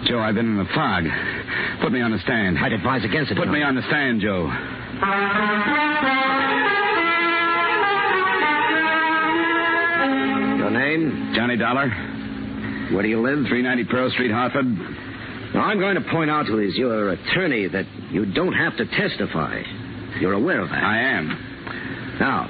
Joe, 0.06 0.20
I've 0.20 0.34
been 0.34 0.46
in 0.46 0.56
the 0.56 0.68
fog. 0.74 1.04
Put 1.82 1.92
me 1.92 2.00
on 2.00 2.12
the 2.12 2.18
stand. 2.20 2.58
I'd 2.58 2.72
advise 2.72 3.04
against 3.04 3.32
it. 3.32 3.36
Put 3.36 3.48
me 3.48 3.62
on 3.62 3.74
the 3.74 3.82
stand, 3.88 4.20
Joe. 4.20 4.46
Your 10.56 10.70
name? 10.70 11.32
Johnny 11.34 11.56
Dollar, 11.56 11.88
Where 12.92 13.02
do 13.02 13.08
you 13.08 13.20
live? 13.20 13.46
390 13.48 13.84
Pearl 13.90 14.10
Street, 14.10 14.30
Hartford. 14.30 14.64
Now, 15.54 15.62
I'm 15.62 15.78
going 15.78 15.94
to 15.96 16.00
point 16.10 16.30
out 16.30 16.46
to 16.46 16.56
his, 16.56 16.74
your 16.76 17.10
attorney 17.10 17.68
that 17.68 17.84
you 18.10 18.26
don't 18.32 18.52
have 18.54 18.76
to 18.78 18.86
testify. 18.86 19.60
You're 20.20 20.32
aware 20.32 20.60
of 20.60 20.70
that. 20.70 20.82
I 20.82 20.98
am. 21.18 21.28
Now, 22.18 22.48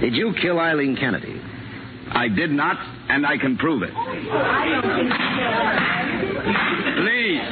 did 0.00 0.14
you 0.14 0.34
kill 0.40 0.58
Eileen 0.60 0.96
Kennedy? 0.96 1.40
I 2.10 2.28
did 2.28 2.50
not, 2.50 2.76
and 3.08 3.26
I 3.26 3.38
can 3.38 3.56
prove 3.58 3.82
it. 3.82 3.90
Please, 6.24 7.42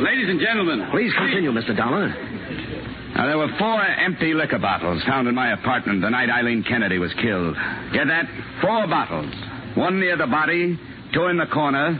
ladies 0.00 0.28
and 0.28 0.40
gentlemen. 0.40 0.88
Please 0.90 1.12
continue, 1.16 1.52
Mr. 1.52 1.76
Dollar. 1.76 2.08
Now, 3.16 3.26
there 3.26 3.38
were 3.38 3.48
four 3.58 3.82
empty 3.82 4.34
liquor 4.34 4.58
bottles 4.58 5.02
found 5.04 5.28
in 5.28 5.34
my 5.34 5.52
apartment 5.52 6.02
the 6.02 6.10
night 6.10 6.28
Eileen 6.28 6.62
Kennedy 6.62 6.98
was 6.98 7.12
killed. 7.14 7.54
Get 7.92 8.06
that? 8.08 8.24
Four 8.60 8.86
bottles. 8.86 9.32
One 9.74 10.00
near 10.00 10.16
the 10.16 10.26
body, 10.26 10.78
two 11.14 11.26
in 11.26 11.38
the 11.38 11.46
corner, 11.46 11.98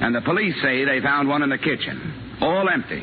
and 0.00 0.14
the 0.14 0.20
police 0.22 0.54
say 0.62 0.84
they 0.84 1.00
found 1.00 1.28
one 1.28 1.42
in 1.42 1.50
the 1.50 1.58
kitchen, 1.58 2.38
all 2.40 2.68
empty. 2.68 3.02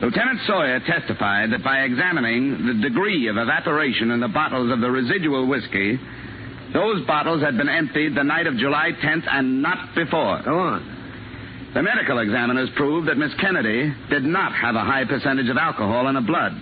Lieutenant 0.00 0.40
Sawyer 0.46 0.80
testified 0.80 1.50
that 1.52 1.64
by 1.64 1.82
examining 1.82 2.66
the 2.66 2.88
degree 2.88 3.28
of 3.28 3.36
evaporation 3.36 4.12
in 4.12 4.20
the 4.20 4.28
bottles 4.28 4.72
of 4.72 4.80
the 4.80 4.90
residual 4.90 5.48
whiskey, 5.48 5.98
those 6.72 7.04
bottles 7.06 7.42
had 7.42 7.56
been 7.56 7.68
emptied 7.68 8.14
the 8.14 8.22
night 8.22 8.46
of 8.46 8.56
July 8.56 8.90
10th 9.02 9.26
and 9.28 9.62
not 9.62 9.94
before. 9.94 10.42
Go 10.44 10.58
on. 10.58 10.97
The 11.74 11.82
medical 11.82 12.18
examiners 12.18 12.70
proved 12.76 13.08
that 13.08 13.18
Miss 13.18 13.32
Kennedy 13.40 13.92
did 14.08 14.24
not 14.24 14.54
have 14.54 14.74
a 14.74 14.84
high 14.84 15.04
percentage 15.04 15.48
of 15.50 15.56
alcohol 15.56 16.08
in 16.08 16.14
her 16.14 16.22
blood. 16.22 16.52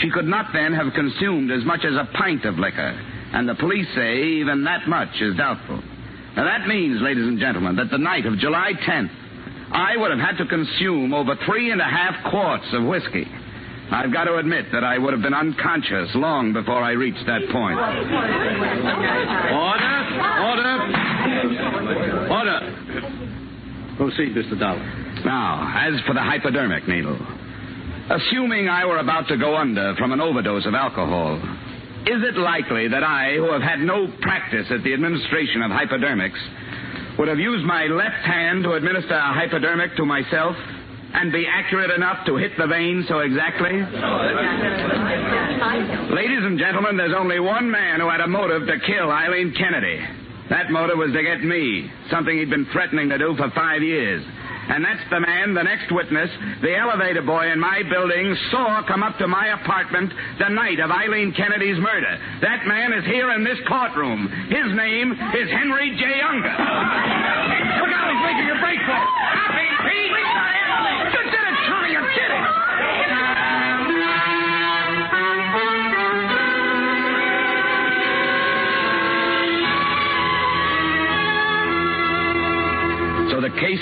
She 0.00 0.10
could 0.10 0.26
not 0.26 0.52
then 0.52 0.72
have 0.72 0.94
consumed 0.94 1.50
as 1.50 1.64
much 1.64 1.84
as 1.84 1.94
a 1.94 2.08
pint 2.16 2.44
of 2.44 2.58
liquor, 2.58 2.98
and 3.32 3.48
the 3.48 3.54
police 3.56 3.86
say 3.94 4.22
even 4.40 4.64
that 4.64 4.88
much 4.88 5.20
is 5.20 5.36
doubtful. 5.36 5.82
Now 6.36 6.44
that 6.44 6.66
means, 6.66 7.02
ladies 7.02 7.26
and 7.26 7.38
gentlemen, 7.38 7.76
that 7.76 7.90
the 7.90 7.98
night 7.98 8.24
of 8.24 8.38
July 8.38 8.72
10th, 8.86 9.10
I 9.70 9.96
would 9.96 10.10
have 10.10 10.20
had 10.20 10.38
to 10.38 10.46
consume 10.46 11.12
over 11.12 11.34
three 11.44 11.70
and 11.70 11.80
a 11.80 11.84
half 11.84 12.30
quarts 12.30 12.64
of 12.72 12.84
whiskey. 12.84 13.26
I've 13.90 14.12
got 14.12 14.24
to 14.24 14.36
admit 14.36 14.66
that 14.72 14.84
I 14.84 14.98
would 14.98 15.12
have 15.12 15.22
been 15.22 15.34
unconscious 15.34 16.14
long 16.14 16.52
before 16.52 16.82
I 16.82 16.92
reached 16.92 17.24
that 17.26 17.40
point. 17.50 17.78
Order! 19.52 19.98
Order! 20.44 22.17
Proceed, 23.98 24.30
Mr. 24.34 24.58
Dollar. 24.58 24.78
Now, 25.26 25.74
as 25.74 26.00
for 26.06 26.14
the 26.14 26.22
hypodermic 26.22 26.86
needle, 26.86 27.18
assuming 28.08 28.68
I 28.68 28.86
were 28.86 28.98
about 28.98 29.26
to 29.28 29.36
go 29.36 29.56
under 29.56 29.94
from 29.98 30.12
an 30.12 30.20
overdose 30.20 30.64
of 30.66 30.74
alcohol, 30.74 31.36
is 32.06 32.22
it 32.22 32.38
likely 32.38 32.86
that 32.88 33.02
I, 33.02 33.34
who 33.34 33.50
have 33.50 33.60
had 33.60 33.80
no 33.80 34.06
practice 34.22 34.66
at 34.70 34.84
the 34.84 34.94
administration 34.94 35.62
of 35.62 35.72
hypodermics, 35.72 36.38
would 37.18 37.26
have 37.26 37.40
used 37.40 37.64
my 37.66 37.86
left 37.86 38.24
hand 38.24 38.62
to 38.62 38.74
administer 38.74 39.14
a 39.14 39.34
hypodermic 39.34 39.96
to 39.96 40.06
myself 40.06 40.54
and 41.12 41.32
be 41.32 41.44
accurate 41.50 41.90
enough 41.90 42.24
to 42.26 42.36
hit 42.36 42.52
the 42.56 42.68
vein 42.68 43.04
so 43.08 43.18
exactly? 43.18 43.72
Ladies 46.14 46.44
and 46.46 46.56
gentlemen, 46.58 46.96
there's 46.96 47.14
only 47.16 47.40
one 47.40 47.68
man 47.68 47.98
who 47.98 48.08
had 48.08 48.20
a 48.20 48.28
motive 48.28 48.68
to 48.68 48.78
kill 48.86 49.10
Eileen 49.10 49.52
Kennedy. 49.58 49.98
That 50.50 50.70
motive 50.70 50.96
was 50.96 51.12
to 51.12 51.22
get 51.22 51.44
me, 51.44 51.90
something 52.10 52.36
he'd 52.36 52.48
been 52.48 52.66
threatening 52.72 53.08
to 53.10 53.18
do 53.18 53.36
for 53.36 53.50
five 53.54 53.82
years. 53.82 54.24
And 54.68 54.84
that's 54.84 55.00
the 55.08 55.20
man, 55.20 55.54
the 55.54 55.62
next 55.62 55.92
witness, 55.92 56.28
the 56.60 56.76
elevator 56.76 57.22
boy 57.22 57.50
in 57.52 57.58
my 57.58 57.82
building, 57.88 58.36
saw 58.50 58.82
come 58.86 59.02
up 59.02 59.16
to 59.18 59.26
my 59.26 59.48
apartment 59.60 60.12
the 60.38 60.48
night 60.48 60.80
of 60.80 60.90
Eileen 60.90 61.32
Kennedy's 61.32 61.78
murder. 61.80 62.18
That 62.42 62.66
man 62.66 62.92
is 62.92 63.04
here 63.04 63.32
in 63.32 63.44
this 63.44 63.58
courtroom. 63.66 64.28
His 64.48 64.68
name 64.76 65.12
is 65.12 65.48
Henry 65.48 65.96
J. 65.96 66.04
Unger. 66.20 66.52
Look 67.80 67.92
out, 67.96 68.08
he's 68.12 68.24
making 68.28 68.48
a 68.52 68.60
break 68.60 68.80
for 68.84 68.96
it. 68.96 69.08
Copy, 69.32 69.68
Pete! 69.88 70.57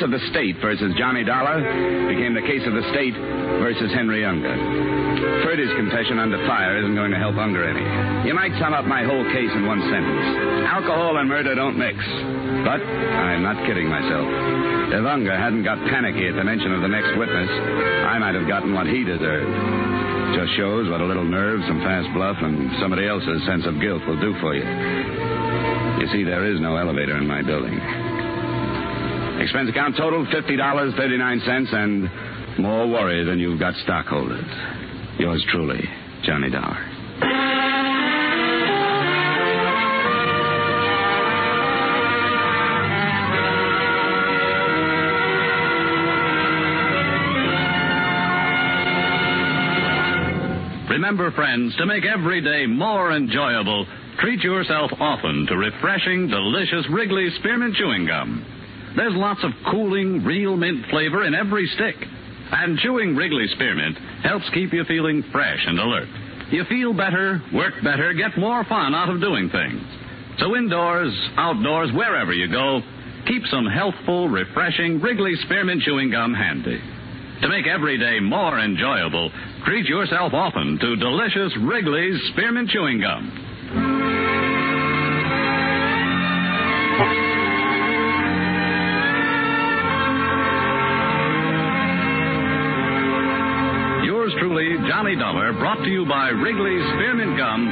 Of 0.07 0.15
the 0.15 0.31
state 0.31 0.55
versus 0.63 0.95
Johnny 0.95 1.27
Dollar 1.27 1.59
became 2.07 2.31
the 2.31 2.47
case 2.47 2.63
of 2.63 2.79
the 2.79 2.87
state 2.95 3.11
versus 3.59 3.91
Henry 3.91 4.23
Unger. 4.23 4.55
Ferdy's 5.43 5.75
confession 5.75 6.23
under 6.23 6.39
fire 6.47 6.79
isn't 6.79 6.95
going 6.95 7.11
to 7.11 7.19
help 7.19 7.35
Unger 7.35 7.67
any. 7.67 7.83
You 8.23 8.31
might 8.31 8.55
sum 8.63 8.71
up 8.71 8.87
my 8.87 9.03
whole 9.03 9.27
case 9.35 9.51
in 9.51 9.67
one 9.67 9.83
sentence. 9.83 10.63
Alcohol 10.63 11.19
and 11.19 11.27
murder 11.27 11.59
don't 11.59 11.75
mix. 11.75 11.99
But 12.63 12.87
I'm 12.87 13.43
not 13.43 13.59
kidding 13.67 13.91
myself. 13.91 14.31
If 14.95 15.03
Unger 15.03 15.35
hadn't 15.35 15.67
got 15.67 15.83
panicky 15.91 16.31
at 16.31 16.39
the 16.39 16.47
mention 16.47 16.71
of 16.71 16.87
the 16.87 16.93
next 16.95 17.11
witness, 17.19 17.51
I 18.07 18.23
might 18.23 18.39
have 18.39 18.47
gotten 18.47 18.79
what 18.79 18.87
he 18.87 19.03
deserved. 19.03 20.39
Just 20.39 20.55
shows 20.55 20.87
what 20.87 21.03
a 21.03 21.09
little 21.11 21.27
nerve, 21.27 21.67
some 21.67 21.83
fast 21.83 22.07
bluff, 22.15 22.39
and 22.39 22.79
somebody 22.79 23.11
else's 23.11 23.43
sense 23.43 23.67
of 23.67 23.83
guilt 23.83 24.07
will 24.07 24.23
do 24.23 24.39
for 24.39 24.55
you. 24.55 24.63
You 24.63 26.07
see, 26.15 26.23
there 26.23 26.47
is 26.47 26.63
no 26.63 26.79
elevator 26.79 27.19
in 27.19 27.27
my 27.27 27.43
building. 27.43 28.06
Expense 29.47 29.71
account 29.71 29.97
total 29.97 30.27
$50.39 30.27 31.73
and 31.73 32.59
more 32.59 32.89
worry 32.89 33.25
than 33.25 33.39
you've 33.39 33.61
got 33.61 33.75
stockholders. 33.85 34.45
Yours 35.21 35.47
truly, 35.53 35.85
Johnny 36.25 36.51
Dollar. 36.51 36.75
Remember, 50.91 51.31
friends, 51.31 51.77
to 51.77 51.87
make 51.87 52.03
every 52.05 52.41
day 52.41 52.67
more 52.67 53.13
enjoyable, 53.13 53.87
treat 54.19 54.43
yourself 54.43 54.91
often 54.99 55.47
to 55.47 55.57
refreshing, 55.57 56.27
delicious 56.27 56.85
Wrigley 56.91 57.29
Spearmint 57.39 57.77
Chewing 57.77 58.07
Gum. 58.07 58.56
There's 58.97 59.15
lots 59.15 59.45
of 59.45 59.51
cooling, 59.71 60.25
real 60.25 60.57
mint 60.57 60.87
flavor 60.91 61.25
in 61.25 61.35
every 61.35 61.67
stick. 61.75 61.97
And 62.51 62.79
chewing 62.79 63.15
Wrigley 63.15 63.47
Spearmint 63.55 63.99
helps 64.23 64.49
keep 64.55 64.73
you 64.73 64.85
feeling 64.85 65.23
fresh 65.33 65.61
and 65.67 65.79
alert. 65.79 66.09
You 66.51 66.65
feel 66.65 66.95
better, 66.95 67.43
work 67.53 67.75
better, 67.83 68.13
get 68.15 68.39
more 68.39 68.65
fun 68.65 68.95
out 68.95 69.11
of 69.11 69.21
doing 69.21 69.51
things. 69.51 69.83
So 70.39 70.57
indoors, 70.57 71.13
outdoors, 71.37 71.91
wherever 71.93 72.33
you 72.33 72.51
go, 72.51 72.81
keep 73.27 73.43
some 73.51 73.67
healthful, 73.67 74.29
refreshing 74.29 75.01
Wrigley 75.01 75.35
Spearmint 75.45 75.83
Chewing 75.83 76.11
Gum 76.11 76.33
handy. 76.33 76.81
To 77.43 77.49
make 77.49 77.67
every 77.67 77.99
day 77.99 78.21
more 78.21 78.59
enjoyable, 78.61 79.31
treat 79.67 79.87
yourself 79.87 80.33
often 80.33 80.79
to 80.79 80.97
delicious 80.97 81.53
Wrigley's 81.61 82.19
Spearmint 82.33 82.71
Chewing 82.71 83.01
Gum. 83.01 83.46
Dollar, 95.15 95.53
brought 95.53 95.79
to 95.85 95.91
you 95.91 96.05
by 96.05 96.35
Wrigley's 96.35 96.83
Spearmint 96.99 97.39
Gum, 97.39 97.71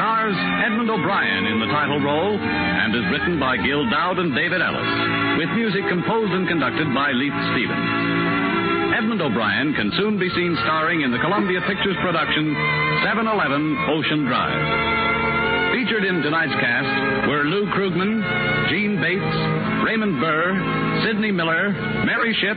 stars 0.00 0.32
Edmund 0.64 0.88
O'Brien 0.88 1.44
in 1.44 1.60
the 1.60 1.66
title 1.66 2.00
role 2.00 2.38
and 2.40 2.96
is 2.96 3.04
written 3.12 3.38
by 3.38 3.58
Gil 3.58 3.84
Doud 3.90 4.18
and 4.18 4.32
David 4.34 4.62
Ellis, 4.62 4.92
with 5.36 5.50
music 5.52 5.84
composed 5.92 6.32
and 6.32 6.48
conducted 6.48 6.88
by 6.94 7.12
Leith 7.12 7.36
Stevens. 7.52 8.96
Edmund 8.96 9.20
O'Brien 9.20 9.74
can 9.74 9.92
soon 10.00 10.16
be 10.18 10.32
seen 10.32 10.56
starring 10.64 11.02
in 11.02 11.12
the 11.12 11.20
Columbia 11.20 11.60
Pictures 11.68 11.96
production 12.00 12.56
711 13.04 13.76
Ocean 13.92 14.24
Drive. 14.24 14.99
Featured 15.90 16.04
in 16.04 16.22
tonight's 16.22 16.52
cast 16.52 17.28
were 17.28 17.42
Lou 17.42 17.66
Krugman, 17.74 18.22
Jeanne 18.70 19.00
Bates, 19.02 19.84
Raymond 19.84 20.20
Burr, 20.20 21.02
Sidney 21.04 21.32
Miller, 21.32 21.70
Mary 22.06 22.32
Shipp, 22.40 22.56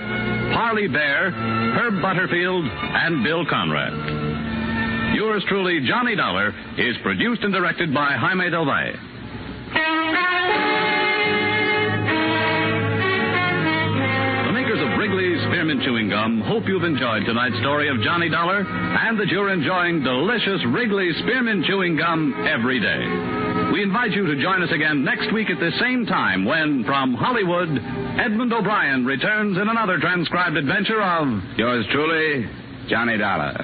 Harley 0.54 0.88
Bear, 0.88 1.32
Herb 1.32 2.00
Butterfield, 2.00 2.64
and 2.64 3.24
Bill 3.24 3.44
Conrad. 3.50 5.16
Yours 5.16 5.44
truly, 5.50 5.80
Johnny 5.88 6.16
Dollar, 6.16 6.54
is 6.78 6.96
produced 7.02 7.42
and 7.42 7.52
directed 7.52 7.92
by 7.92 8.12
Jaime 8.12 8.52
Del 8.52 8.66
Valle. 8.66 9.13
Spearmint 15.64 15.86
Chewing 15.86 16.10
Gum 16.10 16.42
hope 16.42 16.64
you've 16.68 16.84
enjoyed 16.84 17.24
tonight's 17.24 17.58
story 17.60 17.88
of 17.88 17.96
Johnny 18.02 18.28
Dollar 18.28 18.68
and 18.68 19.18
that 19.18 19.28
you're 19.28 19.48
enjoying 19.48 20.04
delicious 20.04 20.60
Wrigley's 20.68 21.16
Spearmint 21.20 21.64
Chewing 21.64 21.96
Gum 21.96 22.36
every 22.46 22.82
day. 22.82 23.72
We 23.72 23.82
invite 23.82 24.12
you 24.12 24.28
to 24.28 24.42
join 24.44 24.62
us 24.62 24.72
again 24.76 25.06
next 25.06 25.32
week 25.32 25.50
at 25.50 25.62
the 25.62 25.72
same 25.80 26.06
time 26.06 26.44
when, 26.44 26.84
from 26.84 27.14
Hollywood, 27.14 27.70
Edmund 28.20 28.52
O'Brien 28.52 29.06
returns 29.06 29.56
in 29.56 29.70
another 29.70 30.00
transcribed 30.00 30.58
adventure 30.58 31.02
of 31.02 31.42
Yours 31.56 31.86
truly, 31.94 32.46
Johnny 32.90 33.18
Dollar. 33.18 33.64